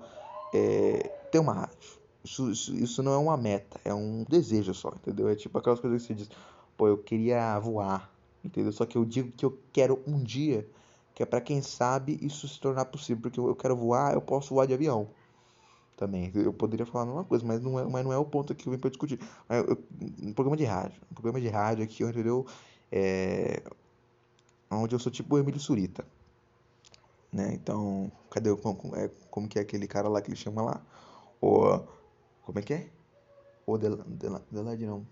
é, 0.53 1.11
ter 1.31 1.39
uma 1.39 1.53
rádio. 1.53 1.77
Isso, 2.23 2.51
isso, 2.51 2.75
isso 2.75 3.03
não 3.03 3.13
é 3.13 3.17
uma 3.17 3.37
meta, 3.37 3.79
é 3.85 3.93
um 3.93 4.25
desejo 4.27 4.73
só, 4.73 4.89
entendeu? 4.89 5.29
É 5.29 5.35
tipo 5.35 5.57
aquelas 5.57 5.79
coisas 5.79 6.01
que 6.01 6.07
você 6.07 6.13
diz, 6.13 6.29
pô, 6.75 6.87
eu 6.87 6.97
queria 6.97 7.59
voar, 7.59 8.09
entendeu? 8.43 8.71
Só 8.71 8.85
que 8.85 8.97
eu 8.97 9.05
digo 9.05 9.31
que 9.31 9.45
eu 9.45 9.59
quero 9.71 10.01
um 10.07 10.21
dia, 10.21 10.67
que 11.13 11.21
é 11.21 11.25
para 11.25 11.41
quem 11.41 11.61
sabe 11.61 12.17
isso 12.21 12.47
se 12.47 12.59
tornar 12.59 12.85
possível, 12.85 13.21
porque 13.21 13.39
eu 13.39 13.55
quero 13.55 13.75
voar, 13.75 14.13
eu 14.13 14.21
posso 14.21 14.53
voar 14.53 14.65
de 14.65 14.73
avião 14.73 15.07
também. 15.95 16.31
Eu 16.33 16.53
poderia 16.53 16.85
falar 16.85 17.03
a 17.03 17.07
mesma 17.07 17.23
coisa, 17.23 17.45
mas 17.45 17.61
não 17.61 17.79
é, 17.79 17.85
mas 17.85 18.03
não 18.03 18.11
é 18.11 18.17
o 18.17 18.25
ponto 18.25 18.53
que 18.53 18.67
eu 18.67 18.73
vim 18.73 18.79
para 18.79 18.89
discutir. 18.89 19.19
Eu, 19.49 19.77
um 20.21 20.33
programa 20.33 20.57
de 20.57 20.65
rádio, 20.65 21.01
um 21.11 21.13
programa 21.13 21.39
de 21.39 21.47
rádio 21.47 21.83
aqui, 21.83 22.03
entendeu? 22.03 22.45
É, 22.91 23.61
onde 24.77 24.95
eu 24.95 24.99
sou 24.99 25.11
tipo 25.11 25.35
o 25.35 25.39
Emílio 25.39 25.59
Surita. 25.59 26.05
Né? 27.31 27.53
Então, 27.53 28.11
cadê 28.29 28.49
o 28.49 28.57
como, 28.57 28.95
é, 28.95 29.09
como 29.29 29.47
que 29.47 29.59
é 29.59 29.61
aquele 29.61 29.87
cara 29.87 30.07
lá 30.07 30.21
que 30.21 30.29
ele 30.29 30.37
chama 30.37 30.61
lá? 30.61 30.81
O 31.41 31.79
como 32.45 32.59
é 32.59 32.61
que 32.61 32.73
é? 32.73 32.89
O 33.65 33.77
Delade 33.77 34.85
não. 34.85 35.05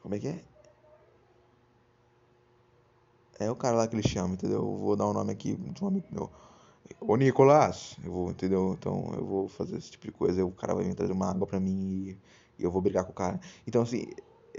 Como 0.00 0.14
é 0.14 0.18
que 0.18 0.28
é? 0.28 0.44
É 3.40 3.50
o 3.50 3.56
cara 3.56 3.76
lá 3.76 3.88
que 3.88 3.96
ele 3.96 4.06
chama, 4.06 4.34
entendeu? 4.34 4.58
Eu 4.58 4.76
vou 4.76 4.94
dar 4.94 5.06
o 5.06 5.10
um 5.10 5.12
nome 5.12 5.32
aqui 5.32 5.54
de 5.56 5.84
um 5.84 5.88
amigo 5.88 6.06
meu. 6.10 6.30
Ô 7.00 7.16
Nicolás, 7.16 7.96
eu 8.04 8.12
vou, 8.12 8.30
entendeu? 8.30 8.76
Então 8.78 9.12
eu 9.16 9.24
vou 9.24 9.48
fazer 9.48 9.76
esse 9.76 9.90
tipo 9.90 10.06
de 10.06 10.12
coisa. 10.12 10.44
O 10.44 10.52
cara 10.52 10.74
vai 10.74 10.84
vir 10.84 10.94
trazer 10.94 11.12
uma 11.12 11.30
água 11.30 11.46
pra 11.46 11.58
mim 11.58 12.16
e, 12.56 12.62
e 12.62 12.64
eu 12.64 12.70
vou 12.70 12.80
brigar 12.80 13.04
com 13.04 13.12
o 13.12 13.14
cara. 13.14 13.40
Então, 13.66 13.82
assim, 13.82 14.06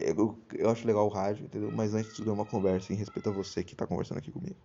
eu, 0.09 0.37
eu 0.53 0.69
acho 0.69 0.85
legal 0.85 1.05
o 1.05 1.09
rádio, 1.09 1.45
entendeu? 1.45 1.71
Mas 1.71 1.93
antes 1.93 2.15
de 2.15 2.27
é 2.27 2.31
uma 2.31 2.45
conversa 2.45 2.93
em 2.93 2.95
respeito 2.95 3.29
a 3.29 3.31
você 3.31 3.63
que 3.63 3.73
está 3.73 3.85
conversando 3.85 4.17
aqui 4.17 4.31
comigo. 4.31 4.55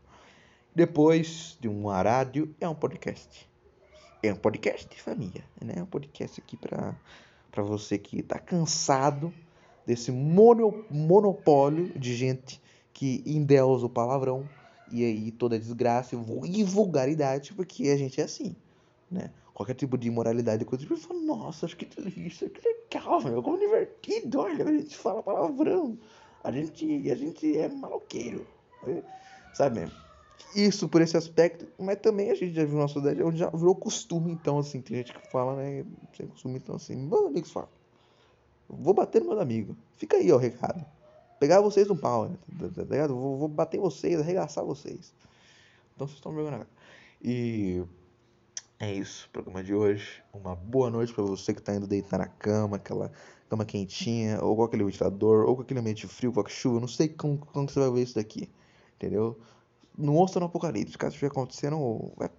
Depois 0.75 1.57
de 1.61 1.69
um 1.69 1.87
rádio, 1.87 2.55
é 2.61 2.69
um 2.69 2.75
podcast. 2.75 3.49
É 4.23 4.33
um 4.33 4.37
podcast 4.37 4.89
de 4.89 5.01
família, 5.01 5.45
né? 5.61 5.75
É 5.77 5.83
um 5.83 5.87
podcast 5.87 6.41
aqui 6.41 6.57
para 6.57 6.95
para 7.57 7.63
você 7.63 7.97
que 7.97 8.21
está 8.21 8.39
cansado 8.39 9.33
desse 9.87 10.13
mono, 10.13 10.85
monopólio 10.91 11.99
de 11.99 12.15
gente 12.15 12.61
que 12.93 13.23
endeusa 13.25 13.87
o 13.87 13.89
palavrão 13.89 14.47
e 14.93 15.03
aí 15.03 15.31
toda 15.31 15.59
desgraça 15.59 16.15
e 16.45 16.65
vulgaridade, 16.65 17.55
porque 17.55 17.89
a 17.89 17.97
gente 17.97 18.21
é 18.21 18.25
assim, 18.25 18.55
né? 19.11 19.31
Qualquer 19.57 19.73
tipo 19.73 19.97
de 19.97 20.09
imoralidade, 20.09 20.67
coisa, 20.67 20.85
tipo, 20.85 20.95
falo, 20.99 21.23
nossa, 21.23 21.65
acho 21.65 21.79
que 21.79 21.87
delícia, 21.87 22.47
que 22.51 22.61
legal, 22.61 23.23
meu, 23.23 23.43
como 23.43 23.59
divertido, 23.59 24.41
olha, 24.41 24.63
a 24.63 24.71
gente 24.71 24.95
fala 24.95 25.23
palavrão, 25.23 25.99
a 26.45 26.53
gente, 26.53 27.11
a 27.11 27.15
gente 27.15 27.57
é 27.57 27.67
maloqueiro, 27.67 28.47
sabe? 29.55 29.91
Isso 30.55 30.87
por 30.91 31.01
esse 31.01 31.17
aspecto, 31.17 31.67
mas 31.79 31.99
também 32.01 32.31
a 32.31 32.35
gente 32.35 32.53
já 32.53 32.67
viu 32.67 32.77
na 32.77 32.87
sociedade, 32.87 33.23
onde 33.23 33.39
já 33.39 33.49
virou 33.49 33.75
costume, 33.75 34.31
então, 34.31 34.59
assim, 34.59 34.83
tem 34.83 34.99
gente 34.99 35.15
que 35.15 35.27
fala, 35.31 35.57
né, 35.57 35.87
sem 36.15 36.27
costume, 36.27 36.59
então, 36.59 36.77
assim, 36.77 36.95
meus 36.95 37.25
amigos 37.25 37.51
falam, 37.51 37.71
vou 38.69 38.93
bater 38.93 39.23
no 39.23 39.31
meu 39.31 39.41
amigo, 39.41 39.75
fica 39.97 40.19
aí, 40.19 40.31
ó, 40.31 40.37
o 40.37 40.39
recado, 40.39 40.85
pegar 41.41 41.63
vocês 41.63 41.89
no 41.89 41.97
pau, 41.97 42.29
né, 42.29 42.37
tá, 42.59 42.69
tá 42.69 42.83
ligado? 42.83 43.17
Vou, 43.17 43.39
vou 43.39 43.49
bater 43.49 43.81
vocês, 43.81 44.21
arregaçar 44.21 44.67
vocês, 44.67 45.15
então 45.95 46.07
vocês 46.07 46.19
estão 46.19 46.33
na 46.33 46.67
E 47.25 47.83
é 48.79 48.93
isso, 48.93 49.29
programa 49.33 49.63
de 49.63 49.75
hoje. 49.75 50.23
Uma 50.33 50.55
boa 50.55 50.91
noite 50.91 51.13
para 51.13 51.25
você 51.25 51.55
que 51.55 51.63
tá 51.63 51.75
indo 51.75 51.87
deitar 51.87 52.19
na 52.19 52.27
cama, 52.27 52.77
aquela 52.77 53.11
cama 53.49 53.65
quentinha, 53.65 54.43
ou 54.43 54.55
com 54.55 54.65
aquele 54.65 54.85
ventilador, 54.85 55.49
ou 55.49 55.57
com 55.57 55.63
aquele 55.63 55.81
ambiente 55.81 56.07
frio, 56.07 56.33
com 56.33 56.41
a 56.41 56.49
chuva. 56.49 56.81
Não 56.81 56.89
sei 56.89 57.09
como, 57.09 57.39
como 57.39 57.69
você 57.69 57.81
vai 57.81 57.91
ver 57.91 58.03
isso 58.03 58.17
daqui, 58.17 58.51
entendeu? 58.97 59.39
Não 59.97 60.15
ouça 60.15 60.39
no 60.39 60.47
apocalipse, 60.47 60.99
caso 60.99 61.15
estiver 61.15 61.29
acontecendo, 61.31 62.13
vai, 62.17 62.31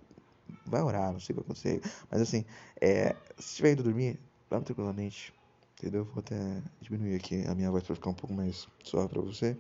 vai 0.66 0.82
orar, 0.84 1.12
não 1.12 1.20
sei 1.20 1.34
o 1.36 1.40
que 1.40 1.44
vai 1.44 1.44
acontecer. 1.46 1.82
Mas 2.12 2.22
assim, 2.22 2.46
é, 2.80 3.16
se 3.38 3.50
estiver 3.50 3.72
indo 3.72 3.84
dormir, 3.84 4.20
vá 4.50 4.62
tranquilamente, 4.62 5.34
entendeu? 5.78 6.06
Vou 6.06 6.20
até 6.20 6.62
diminuir 6.82 7.16
aqui 7.16 7.46
a 7.48 7.56
minha 7.56 7.72
voz 7.72 7.84
para 7.84 7.96
ficar 7.96 8.12
um 8.12 8.16
pouco 8.16 8.36
mais 8.36 8.68
suave 8.84 9.10
para 9.10 9.22
você. 9.22 9.58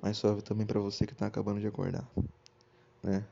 Mais 0.00 0.16
suave 0.16 0.40
também 0.40 0.66
para 0.66 0.80
você 0.80 1.06
que 1.06 1.14
tá 1.14 1.26
acabando 1.26 1.60
de 1.60 1.66
acordar, 1.66 2.08
né? 3.02 3.26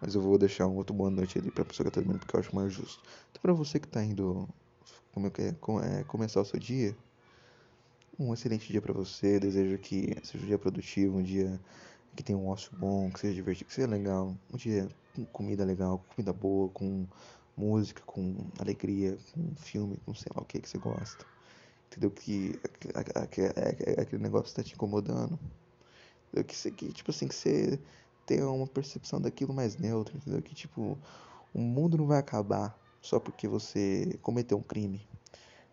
Mas 0.00 0.14
eu 0.14 0.20
vou 0.20 0.38
deixar 0.38 0.66
um 0.66 0.76
outro 0.76 0.94
boa 0.94 1.10
noite 1.10 1.38
ali 1.38 1.50
pra 1.50 1.64
pessoa 1.64 1.84
que 1.84 1.92
tá 1.92 2.00
dormindo, 2.00 2.20
porque 2.20 2.34
eu 2.34 2.40
acho 2.40 2.54
mais 2.54 2.72
justo. 2.72 3.02
Então, 3.30 3.42
pra 3.42 3.52
você 3.52 3.78
que 3.78 3.86
tá 3.86 4.02
indo 4.02 4.48
como 5.12 5.26
eu 5.26 5.30
quero, 5.30 5.56
é, 5.82 6.04
começar 6.04 6.40
o 6.40 6.44
seu 6.44 6.58
dia, 6.58 6.96
um 8.18 8.32
excelente 8.32 8.70
dia 8.70 8.80
para 8.80 8.92
você. 8.92 9.40
Desejo 9.40 9.78
que 9.78 10.16
seja 10.22 10.44
um 10.44 10.46
dia 10.46 10.58
produtivo, 10.58 11.18
um 11.18 11.22
dia 11.22 11.60
que 12.14 12.22
tenha 12.22 12.38
um 12.38 12.48
ócio 12.48 12.70
bom, 12.76 13.10
que 13.10 13.20
seja 13.20 13.34
divertido, 13.34 13.68
que 13.68 13.74
seja 13.74 13.88
legal. 13.88 14.36
Um 14.52 14.56
dia 14.56 14.88
com 15.14 15.24
comida 15.26 15.64
legal, 15.64 15.98
com 15.98 16.14
comida 16.14 16.32
boa, 16.32 16.68
com 16.68 17.06
música, 17.56 18.02
com 18.06 18.36
alegria, 18.58 19.18
com 19.32 19.54
filme, 19.56 19.96
com 20.04 20.14
sei 20.14 20.30
lá 20.34 20.42
o 20.42 20.44
que 20.44 20.60
que 20.60 20.68
você 20.68 20.78
gosta. 20.78 21.24
Entendeu? 21.88 22.10
Que 22.10 22.58
aquele 23.98 24.22
negócio 24.22 24.54
tá 24.54 24.62
te 24.62 24.74
incomodando. 24.74 25.38
Entendeu? 26.28 26.44
Que, 26.44 26.70
que 26.70 26.92
tipo 26.92 27.10
assim, 27.10 27.26
que 27.26 27.34
você 27.34 27.80
ter 28.30 28.44
uma 28.44 28.66
percepção 28.66 29.20
daquilo 29.20 29.52
mais 29.52 29.76
neutra, 29.76 30.16
entendeu? 30.16 30.40
Que 30.40 30.54
tipo, 30.54 30.96
o 31.52 31.58
mundo 31.60 31.98
não 31.98 32.06
vai 32.06 32.18
acabar 32.20 32.78
só 33.02 33.18
porque 33.18 33.48
você 33.48 34.16
cometeu 34.22 34.56
um 34.56 34.62
crime, 34.62 35.04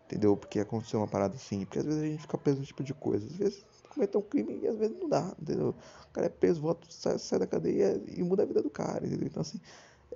entendeu? 0.06 0.36
Porque 0.36 0.58
aconteceu 0.58 0.98
uma 0.98 1.06
parada 1.08 1.36
assim. 1.36 1.64
Porque 1.64 1.78
às 1.78 1.84
vezes 1.84 2.02
a 2.02 2.06
gente 2.06 2.22
fica 2.22 2.36
preso 2.36 2.58
nesse 2.58 2.68
tipo 2.68 2.82
de 2.82 2.92
coisa. 2.94 3.24
Às 3.26 3.36
vezes 3.36 3.64
cometeu 3.88 4.20
um 4.20 4.24
crime 4.24 4.58
e 4.60 4.66
às 4.66 4.76
vezes 4.76 4.98
não 4.98 5.08
dá, 5.08 5.34
entendeu? 5.40 5.74
O 6.08 6.12
cara 6.12 6.26
é 6.26 6.30
preso, 6.30 6.60
volta, 6.60 6.86
sai, 6.90 7.18
sai 7.18 7.38
da 7.38 7.46
cadeia 7.46 8.02
e 8.08 8.22
muda 8.24 8.42
a 8.42 8.46
vida 8.46 8.62
do 8.62 8.70
cara, 8.70 9.06
entendeu? 9.06 9.28
Então 9.28 9.40
assim, 9.42 9.60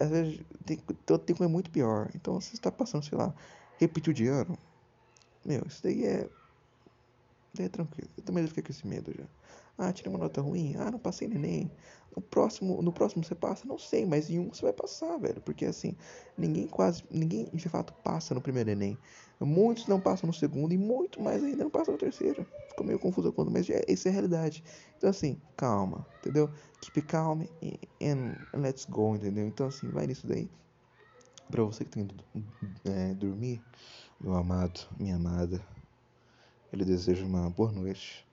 às 0.00 0.08
vezes 0.10 0.40
tem, 0.66 0.78
tem 0.78 1.36
como 1.36 1.48
é 1.48 1.52
muito 1.52 1.70
pior. 1.70 2.10
Então 2.14 2.40
você 2.40 2.54
está 2.54 2.72
passando, 2.72 3.04
sei 3.04 3.16
lá, 3.18 3.32
repetiu 3.78 4.12
de 4.12 4.26
ano, 4.26 4.58
Meu, 5.44 5.62
isso 5.66 5.82
daí 5.82 6.04
é. 6.06 6.28
É 7.58 7.68
tranquilo. 7.68 8.10
Eu 8.16 8.22
também 8.24 8.46
fiquei 8.46 8.62
com 8.62 8.72
esse 8.72 8.86
medo 8.86 9.12
já. 9.12 9.26
Ah, 9.76 9.92
tirei 9.92 10.10
uma 10.10 10.18
nota 10.18 10.40
ruim. 10.40 10.74
Ah, 10.78 10.90
não 10.90 10.98
passei 10.98 11.28
no 11.28 11.34
No 12.14 12.20
próximo, 12.20 12.82
no 12.82 12.92
próximo 12.92 13.24
você 13.24 13.34
passa? 13.34 13.66
Não 13.66 13.78
sei, 13.78 14.04
mas 14.04 14.28
em 14.28 14.38
um 14.38 14.52
você 14.52 14.62
vai 14.62 14.72
passar, 14.72 15.16
velho. 15.16 15.40
Porque 15.40 15.64
assim, 15.64 15.96
ninguém 16.36 16.66
quase. 16.66 17.02
Ninguém 17.10 17.46
de 17.52 17.68
fato 17.68 17.94
passa 18.04 18.34
no 18.34 18.40
primeiro 18.40 18.70
Enem. 18.70 18.98
Muitos 19.40 19.86
não 19.86 19.98
passam 19.98 20.26
no 20.26 20.32
segundo 20.32 20.72
e 20.72 20.78
muito 20.78 21.20
mais 21.20 21.42
ainda 21.42 21.64
não 21.64 21.70
passam 21.70 21.92
no 21.92 21.98
terceiro. 21.98 22.46
Ficou 22.68 22.86
meio 22.86 22.98
confuso 22.98 23.32
quando, 23.32 23.50
mas 23.50 23.68
é, 23.70 23.82
essa 23.88 24.08
é 24.08 24.10
a 24.10 24.12
realidade. 24.12 24.62
Então 24.98 25.08
assim, 25.08 25.40
calma, 25.56 26.06
entendeu? 26.20 26.50
Keep 26.80 27.02
calm 27.02 27.42
and, 28.00 28.34
let's 28.54 28.84
go, 28.84 29.16
entendeu? 29.16 29.46
Então 29.46 29.66
assim, 29.66 29.88
vai 29.88 30.06
nisso 30.06 30.26
daí. 30.26 30.50
Pra 31.50 31.64
você 31.64 31.84
que 31.84 32.04
que 32.04 32.10
é, 32.84 33.14
dormir, 33.14 33.62
meu 34.20 34.34
amado, 34.34 34.80
minha 34.98 35.16
amada, 35.16 35.64
ele 36.72 36.84
deseja 36.84 37.24
uma 37.24 37.50
boa 37.50 37.72
noite, 37.72 38.26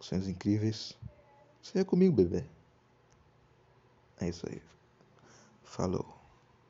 sonhos 0.00 0.28
incríveis. 0.28 0.96
Sonha 1.60 1.84
comigo, 1.84 2.14
bebê. 2.14 2.44
É 4.22 4.28
isso 4.28 4.46
aí. 4.48 4.62
Falou. 5.64 6.21